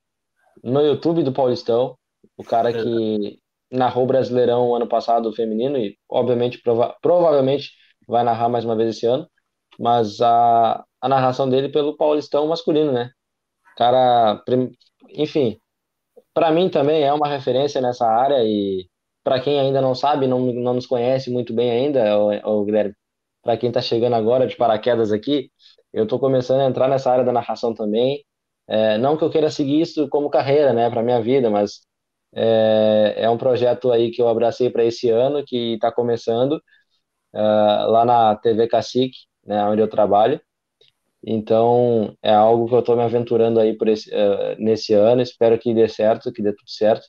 [0.63, 1.97] no YouTube do Paulistão,
[2.37, 3.39] o cara que
[3.71, 7.71] narrou Brasileirão ano passado feminino e obviamente prova provavelmente
[8.07, 9.29] vai narrar mais uma vez esse ano,
[9.79, 13.11] mas a, a narração dele pelo Paulistão masculino, né?
[13.77, 14.43] Cara,
[15.09, 15.59] enfim,
[16.33, 18.89] para mim também é uma referência nessa área e
[19.29, 22.95] para quem ainda não sabe, não, não nos conhece muito bem ainda, o, Guilherme,
[23.43, 25.51] para quem está chegando agora de paraquedas aqui,
[25.93, 28.25] eu estou começando a entrar nessa área da narração também.
[28.67, 31.81] É, não que eu queira seguir isso como carreira, né, para minha vida, mas
[32.33, 36.59] é, é, um projeto aí que eu abracei para esse ano, que está começando
[37.35, 40.41] é, lá na TV Cacique, né, onde eu trabalho.
[41.23, 45.21] Então, é algo que eu estou me aventurando aí por esse, uh, nesse ano.
[45.21, 47.07] Espero que dê certo, que dê tudo certo.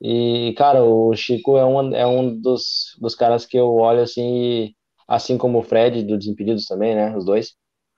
[0.00, 4.74] E, cara, o Chico é um, é um dos, dos caras que eu olho assim,
[5.08, 7.16] assim como o Fred, do Desimpedidos também, né?
[7.16, 7.54] Os dois.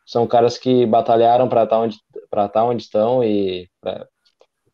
[0.07, 1.99] São caras que batalharam para estar tá onde,
[2.53, 4.07] tá onde estão e, pra,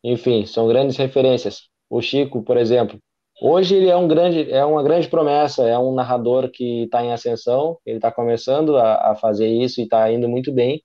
[0.03, 1.63] enfim, são grandes referências.
[1.89, 2.99] O Chico, por exemplo,
[3.41, 7.11] hoje ele é um grande, é uma grande promessa, é um narrador que está em
[7.11, 10.81] ascensão, ele está começando a, a fazer isso e está indo muito bem.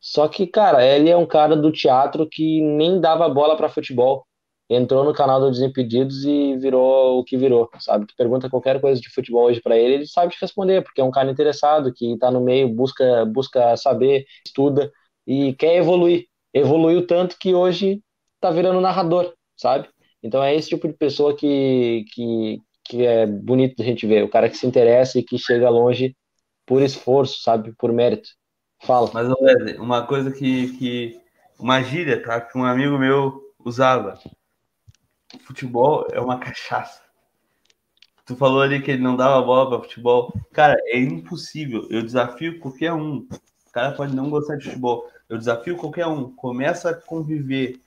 [0.00, 4.24] Só que, cara, ele é um cara do teatro que nem dava bola para futebol
[4.68, 8.06] entrou no canal do Desimpedidos e virou o que virou, sabe?
[8.06, 11.04] Tu pergunta qualquer coisa de futebol hoje para ele, ele sabe te responder, porque é
[11.04, 14.90] um cara interessado, que está no meio, busca, busca saber, estuda
[15.26, 16.26] e quer evoluir.
[16.52, 18.00] Evoluiu tanto que hoje
[18.36, 19.88] está virando narrador, sabe?
[20.22, 24.30] Então é esse tipo de pessoa que, que, que é bonito a gente ver, o
[24.30, 26.16] cara que se interessa e que chega longe
[26.66, 27.74] por esforço, sabe?
[27.76, 28.30] Por mérito.
[28.82, 29.10] Fala.
[29.12, 29.28] Mas,
[29.78, 31.20] uma coisa que, que
[31.58, 32.40] uma gíria, tá?
[32.40, 34.18] Que um amigo meu usava
[35.38, 37.02] futebol é uma cachaça.
[38.26, 40.32] Tu falou ali que ele não dava bola para futebol.
[40.52, 41.86] Cara, é impossível.
[41.90, 43.26] Eu desafio qualquer um.
[43.66, 45.10] O cara pode não gostar de futebol.
[45.28, 46.30] Eu desafio qualquer um.
[46.30, 47.80] Começa a conviver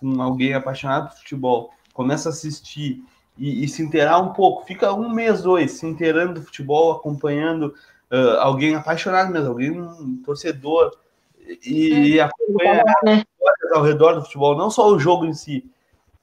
[0.00, 1.70] com alguém apaixonado por futebol.
[1.92, 3.04] Começa a assistir
[3.38, 4.66] e, e se inteirar um pouco.
[4.66, 7.72] Fica um mês, dois, se inteirando do futebol, acompanhando
[8.10, 10.96] uh, alguém apaixonado mesmo, alguém um torcedor.
[11.64, 13.24] E, e acompanha né?
[13.72, 15.70] ao redor do futebol, não só o jogo em si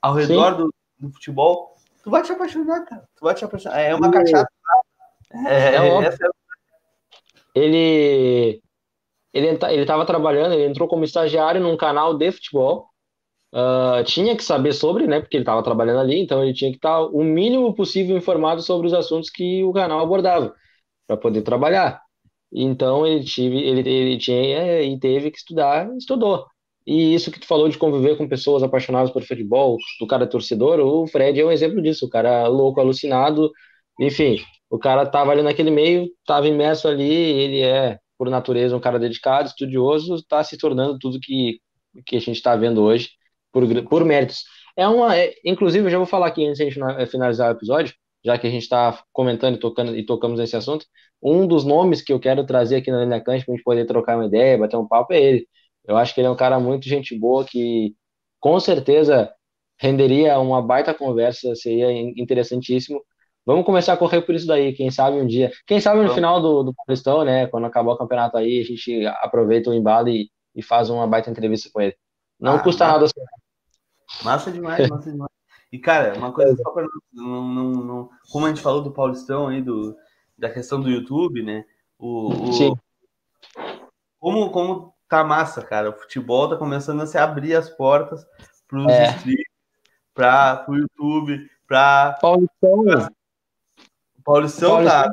[0.03, 3.07] ao redor do, do, futebol, tu vai te apaixonar, cara.
[3.15, 3.79] Tu vai te apaixonar.
[3.79, 4.47] É uma cachaça.
[5.47, 6.17] É, é, é, é
[7.55, 8.61] ele
[9.33, 12.89] ele ele estava trabalhando, ele entrou como estagiário num canal de futebol.
[13.53, 15.21] Uh, tinha que saber sobre, né?
[15.21, 18.87] Porque ele estava trabalhando ali, então ele tinha que estar o mínimo possível informado sobre
[18.87, 20.53] os assuntos que o canal abordava
[21.07, 22.01] para poder trabalhar.
[22.51, 26.45] Então ele tive, ele, ele tinha e teve que estudar, estudou.
[26.85, 30.79] E isso que tu falou de conviver com pessoas apaixonadas por futebol, do cara torcedor,
[30.79, 33.51] o Fred é um exemplo disso, o cara louco, alucinado,
[33.99, 38.79] enfim, o cara tava ali naquele meio, tava imerso ali, ele é, por natureza, um
[38.79, 41.59] cara dedicado, estudioso, está se tornando tudo que,
[42.05, 43.09] que a gente está vendo hoje,
[43.51, 44.43] por, por méritos.
[44.75, 47.57] É uma, é, inclusive, eu já vou falar aqui antes de a gente finalizar o
[47.57, 47.93] episódio,
[48.25, 50.85] já que a gente está comentando e, tocando, e tocamos nesse assunto,
[51.21, 53.85] um dos nomes que eu quero trazer aqui na Linha Cante para a gente poder
[53.85, 55.47] trocar uma ideia, bater um papo é ele.
[55.85, 57.95] Eu acho que ele é um cara muito gente boa que
[58.39, 59.33] com certeza
[59.77, 63.01] renderia uma baita conversa, seria interessantíssimo.
[63.45, 65.51] Vamos começar a correr por isso daí, quem sabe um dia.
[65.67, 67.47] Quem sabe no final do, do Paulistão, né?
[67.47, 71.29] Quando acabar o campeonato aí, a gente aproveita o embalo e, e faz uma baita
[71.29, 71.95] entrevista com ele.
[72.39, 72.93] Não ah, custa massa.
[72.93, 73.05] nada.
[73.05, 74.23] Assim.
[74.23, 75.31] Massa demais, massa demais.
[75.73, 79.47] E, cara, uma coisa só para não, não, não, Como a gente falou do Paulistão
[79.47, 79.95] aí, do,
[80.37, 81.65] da questão do YouTube, né?
[81.97, 82.73] O, o, Sim.
[84.19, 85.91] Como, como tá massa, cara.
[85.91, 88.25] O futebol tá começando a se abrir as portas
[88.67, 89.09] para é.
[89.11, 89.45] streams,
[90.67, 92.83] YouTube, para Paulistão.
[94.23, 95.11] Paulistão, Paulistão tá.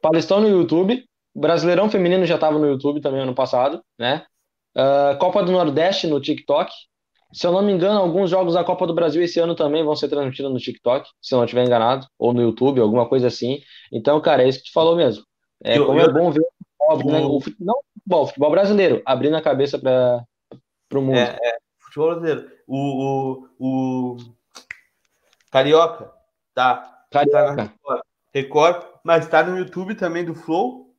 [0.00, 1.04] Paulistão no YouTube.
[1.34, 4.24] Brasileirão Feminino já estava no YouTube também ano passado, né?
[4.76, 6.72] Uh, Copa do Nordeste no TikTok.
[7.32, 9.96] Se eu não me engano, alguns jogos da Copa do Brasil esse ano também vão
[9.96, 13.60] ser transmitidos no TikTok, se eu não estiver enganado, ou no YouTube, alguma coisa assim.
[13.90, 15.24] Então, cara, é isso que tu falou mesmo.
[15.64, 16.44] É eu, como é eu, é bom ver
[16.88, 17.20] o, né?
[17.20, 20.24] o, não futebol, futebol brasileiro, abrindo a cabeça para
[20.92, 21.16] o mundo.
[21.16, 22.50] É, é, futebol brasileiro.
[22.66, 24.16] O, o, o
[25.50, 26.12] Carioca,
[26.54, 27.04] tá.
[27.10, 27.56] Carioca.
[27.56, 28.02] Tá Record,
[28.34, 30.94] Record, mas tá no YouTube também do Flow,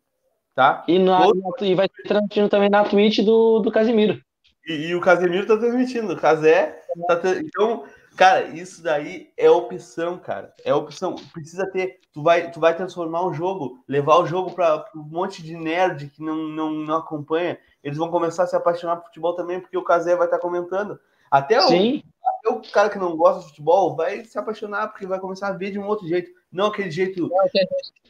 [0.54, 0.84] tá?
[0.88, 1.34] E, na, Flow...
[1.62, 4.22] e vai transmitindo também na Twitch do, do Casimiro.
[4.66, 7.84] E, e o Casimiro tá transmitindo, o Casé tá, então
[8.16, 10.54] Cara, isso daí é opção, cara.
[10.64, 11.16] É opção.
[11.34, 12.00] Precisa ter.
[12.14, 16.10] Tu vai, tu vai transformar o jogo, levar o jogo para um monte de nerd
[16.10, 17.58] que não, não, não acompanha.
[17.84, 20.42] Eles vão começar a se apaixonar por futebol também, porque o Casé vai estar tá
[20.42, 20.98] comentando.
[21.30, 25.20] Até o, até o cara que não gosta de futebol vai se apaixonar, porque vai
[25.20, 26.32] começar a ver de um outro jeito.
[26.50, 27.30] Não aquele jeito.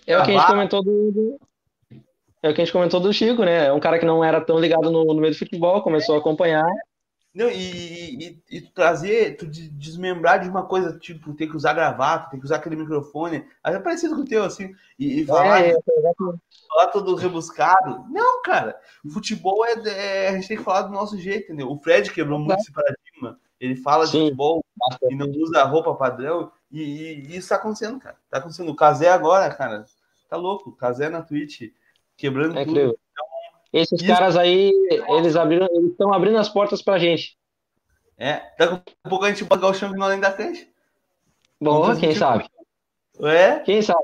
[0.06, 1.40] É o que a gente comentou do,
[2.44, 3.66] É o que a gente comentou do Chico, né?
[3.68, 6.20] É um cara que não era tão ligado no, no meio do futebol, começou a
[6.20, 6.64] acompanhar
[7.36, 12.30] não, e, e, e, trazer, tu desmembrar de uma coisa, tipo, ter que usar gravata,
[12.30, 15.72] ter que usar aquele microfone, é parecido com o teu, assim, e, e falar, é,
[15.72, 15.78] é,
[16.70, 18.06] falar todo rebuscado.
[18.10, 21.70] Não, cara, o futebol é, é, a gente tem que falar do nosso jeito, entendeu?
[21.70, 24.12] O Fred quebrou muito esse paradigma, ele fala Sim.
[24.12, 24.64] de futebol
[25.10, 28.72] e não usa roupa padrão, e, e, isso tá acontecendo, cara, tá acontecendo.
[28.72, 29.84] O Casé agora, cara,
[30.30, 31.64] tá louco, o Casé na Twitch,
[32.16, 32.72] quebrando é tudo.
[32.72, 33.00] Incrível.
[33.76, 34.08] Esses Isso.
[34.08, 34.72] caras aí,
[35.10, 37.38] eles abriram, eles estão abrindo as portas pra gente.
[38.18, 40.66] É, daqui a pouco a gente pode o chão no além da frente.
[41.60, 42.50] Bom, quem sabe?
[43.20, 43.60] É?
[43.60, 44.00] Quem sabe?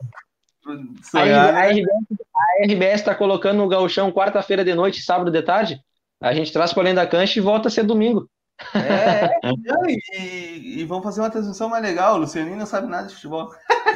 [1.09, 1.87] Sonhar, a, RBS,
[2.35, 5.81] a RBS está colocando o gauchão quarta-feira de noite, sábado de tarde.
[6.19, 8.29] A gente traz para além da cancha e volta a ser domingo.
[8.75, 12.15] É, não, e, e vamos fazer uma transmissão mais legal.
[12.15, 13.49] O Lucianinho não sabe nada de futebol.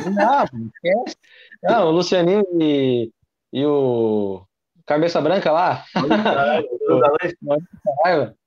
[0.06, 1.18] Não, esquece.
[1.62, 3.12] Não, o Lucianinho e,
[3.52, 4.42] e o
[4.86, 5.84] Cabeça Branca lá.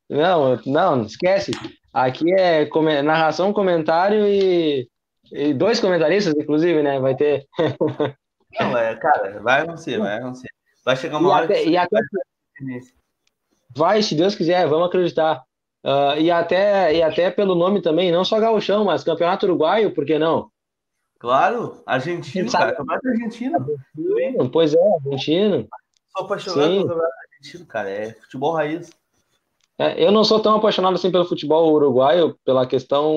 [0.09, 1.53] Não, não, esquece.
[1.93, 4.89] Aqui é come- narração, comentário e,
[5.32, 6.99] e dois comentaristas, inclusive, né?
[7.01, 7.47] Vai ter.
[8.59, 10.49] Não, é, cara, vai acontecer, vai acontecer.
[10.84, 11.99] Vai chegar uma E hora até, que e até
[13.76, 15.43] vai se Deus quiser, vamos acreditar.
[15.84, 20.05] Ah, e, até, e até pelo nome também, não só gauchão, mas campeonato uruguaio, por
[20.05, 20.51] que não?
[21.18, 22.72] Claro, argentino, cara.
[22.74, 23.66] Campeonato argentino.
[24.53, 25.68] Pois é, argentino.
[26.18, 26.86] Sou apaixonado Sim.
[26.88, 27.90] pelo argentino, cara.
[27.90, 28.90] É futebol raiz.
[29.78, 33.14] É, eu não sou tão apaixonado assim pelo futebol uruguaio, pela questão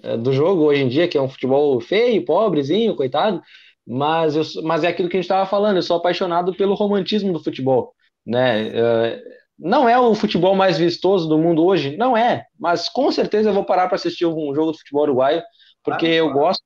[0.00, 3.42] é, do jogo hoje em dia, que é um futebol feio, pobrezinho, coitado,
[3.84, 7.32] mas, eu, mas é aquilo que a gente estava falando, eu sou apaixonado pelo romantismo
[7.32, 7.92] do futebol,
[8.24, 8.68] né?
[8.68, 9.22] É,
[9.58, 13.54] não é o futebol mais vistoso do mundo hoje, não é, mas com certeza eu
[13.54, 15.42] vou parar para assistir um jogo de futebol uruguaio,
[15.82, 16.62] porque Claro, eu gosto,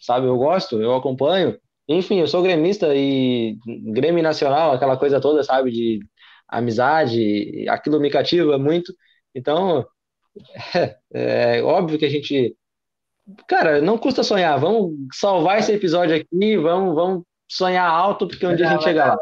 [0.00, 0.26] sabe?
[0.26, 1.56] Eu gosto, eu acompanho.
[1.88, 3.56] Enfim, eu sou gremista e
[3.92, 5.70] Grêmio Nacional, aquela coisa toda, sabe?
[5.70, 6.00] De
[6.46, 8.92] amizade, aquilo me cativa muito.
[9.34, 9.86] Então,
[11.12, 12.56] é óbvio que a gente.
[13.46, 14.58] Cara, não custa sonhar.
[14.58, 18.88] Vamos salvar esse episódio aqui, vamos, vamos sonhar alto, porque um dia a gente Vai
[18.92, 19.18] chega dar, lá.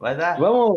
[0.00, 0.38] Vai dar.
[0.38, 0.76] Vamos,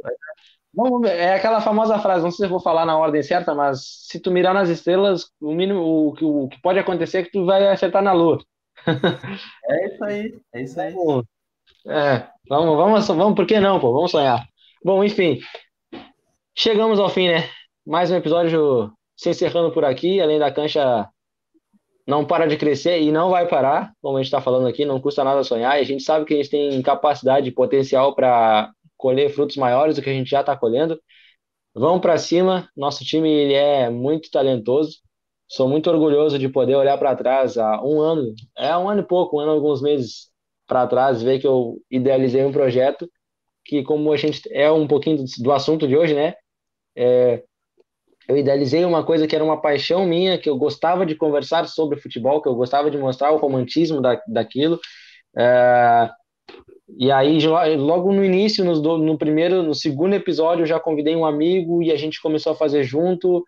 [0.74, 1.10] vamos.
[1.10, 4.20] É aquela famosa frase, não sei se eu vou falar na ordem certa, mas se
[4.20, 7.46] tu mirar nas estrelas, o mínimo, o que, o que pode acontecer é que tu
[7.46, 8.40] vai acertar na lua.
[9.70, 10.40] É isso aí.
[10.54, 10.94] É isso aí.
[11.88, 13.92] É, vamos, vamos, vamos, por que não, pô?
[13.94, 14.48] Vamos sonhar.
[14.84, 15.40] Bom, enfim,
[16.56, 17.50] chegamos ao fim, né?
[17.86, 20.22] Mais um episódio se encerrando por aqui.
[20.22, 21.10] Além da cancha
[22.08, 25.02] não para de crescer e não vai parar, como a gente está falando aqui, não
[25.02, 25.78] custa nada sonhar.
[25.78, 29.96] E a gente sabe que a gente tem capacidade e potencial para colher frutos maiores
[29.96, 31.00] do que a gente já está colhendo.
[31.74, 32.70] Vamos para cima.
[32.76, 35.00] Nosso time ele é muito talentoso.
[35.48, 39.06] Sou muito orgulhoso de poder olhar para trás há um ano, é um ano e
[39.06, 40.30] pouco, um ano alguns meses
[40.68, 43.08] para trás, ver que eu idealizei um projeto
[43.66, 46.36] que, como a gente é um pouquinho do, do assunto de hoje, né?
[46.96, 47.44] É,
[48.28, 52.00] eu idealizei uma coisa que era uma paixão minha, que eu gostava de conversar sobre
[52.00, 54.80] futebol, que eu gostava de mostrar o romantismo da, daquilo.
[55.38, 56.10] É,
[56.98, 57.40] e aí,
[57.78, 61.92] logo no início, no, no primeiro, no segundo episódio, eu já convidei um amigo e
[61.92, 63.44] a gente começou a fazer junto.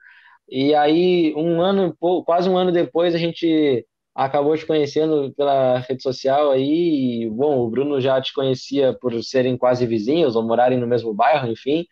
[0.50, 1.96] E aí, um ano,
[2.26, 3.86] quase um ano depois, a gente
[4.16, 7.24] acabou te conhecendo pela rede social aí.
[7.26, 11.14] E, bom, o Bruno já te conhecia por serem quase vizinhos ou morarem no mesmo
[11.14, 11.86] bairro, enfim.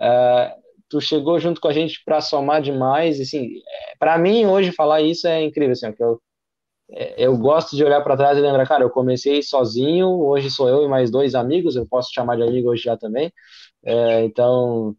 [0.00, 0.54] É,
[0.88, 3.20] tu chegou junto com a gente para somar demais.
[3.20, 3.50] Assim,
[3.98, 5.72] para mim, hoje, falar isso é incrível.
[5.72, 6.20] Assim, que eu,
[7.16, 10.84] eu gosto de olhar para trás e lembrar, cara, eu comecei sozinho, hoje sou eu
[10.84, 13.32] e mais dois amigos, eu posso chamar de amigo hoje já também.
[13.84, 14.96] É, então,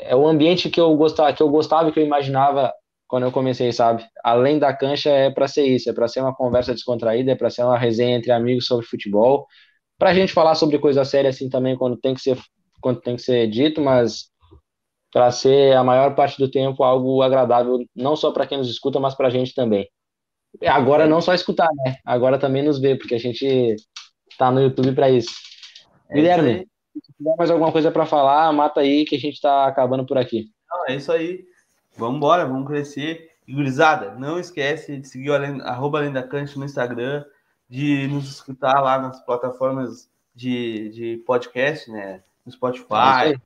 [0.00, 2.72] é o ambiente que eu gostava, que eu gostava e que eu imaginava
[3.06, 4.04] quando eu comecei, sabe?
[4.24, 7.50] Além da cancha é para ser isso, é para ser uma conversa descontraída, é para
[7.50, 9.46] ser uma resenha entre amigos sobre futebol,
[9.98, 12.38] para a gente falar sobre coisa séria assim também quando tem que ser
[12.80, 14.30] quando tem que ser dito, mas
[15.12, 19.00] para ser a maior parte do tempo algo agradável não só para quem nos escuta,
[19.00, 19.88] mas para a gente também.
[20.66, 21.96] Agora não só escutar, né?
[22.04, 23.76] Agora também nos ver, porque a gente
[24.38, 25.30] tá no YouTube para isso.
[26.10, 26.66] É Guilherme,
[27.16, 30.50] tiver mais alguma coisa para falar, mata aí que a gente está acabando por aqui.
[30.70, 31.44] Não, é isso aí.
[31.96, 33.30] Vamos embora, vamos crescer.
[33.46, 37.24] E, gurizada, não esquece de seguir o além, arroba Além da Cante no Instagram,
[37.68, 42.22] de nos escutar lá nas plataformas de, de podcast, né?
[42.44, 43.40] No Spotify, é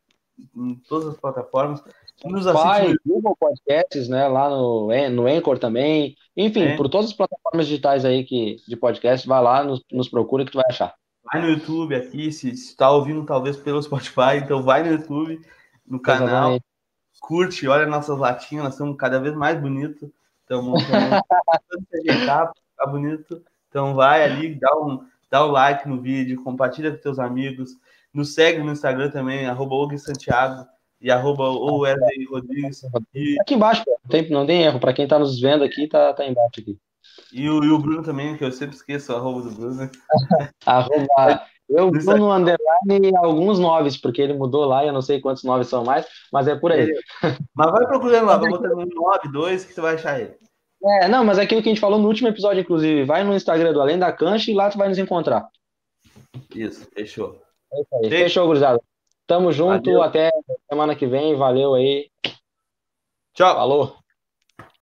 [0.57, 1.83] em todas as plataformas.
[2.25, 4.27] Nos Spotify, Google Podcasts, né?
[4.29, 6.17] Lá no, no Anchor também.
[6.37, 6.77] Enfim, é.
[6.77, 10.53] por todas as plataformas digitais aí que, de podcast, vai lá, nos, nos procura que
[10.53, 10.95] tu vai achar.
[11.25, 15.41] Vai no YouTube aqui, se está ouvindo talvez pelo Spotify, então vai no YouTube,
[15.87, 16.65] no canal, Exatamente.
[17.21, 20.09] curte, olha nossas latinhas, nós estamos cada vez mais bonitos,
[20.43, 20.83] estamos
[21.95, 23.43] ajeitar, ficar bonito.
[23.69, 27.71] Então vai ali, dá um, dá um like no vídeo, compartilha com teus amigos,
[28.13, 30.67] nos segue no Instagram também, arroba Santiago
[31.01, 32.83] e arroba Rodrigues.
[33.15, 33.41] E...
[33.41, 36.27] Aqui embaixo, não tem, não tem erro, para quem está nos vendo aqui, tá, tá
[36.27, 36.79] embaixo aqui.
[37.33, 39.91] E o, e o Bruno também, que eu sempre esqueço, arroba do Bruno.
[40.67, 45.69] arroba eu, Bruno Underline, alguns noves, porque ele mudou lá, eu não sei quantos noves
[45.69, 46.93] são mais, mas é por aí.
[47.55, 50.37] Mas vai procurando lá, vai botar um 9, 2, que você vai achar ele.
[50.83, 53.35] É, não, mas é aquilo que a gente falou no último episódio, inclusive, vai no
[53.35, 55.49] Instagram do Além da Cancha e lá tu vai nos encontrar.
[56.55, 57.41] Isso, fechou.
[57.73, 58.03] É isso aí.
[58.11, 58.81] Fechou, fechou gurizada.
[59.27, 60.03] Tamo junto, Valeu.
[60.03, 60.31] até
[60.69, 62.11] semana que vem, valeu aí.
[63.33, 63.55] Tchau.
[63.55, 64.00] Falou.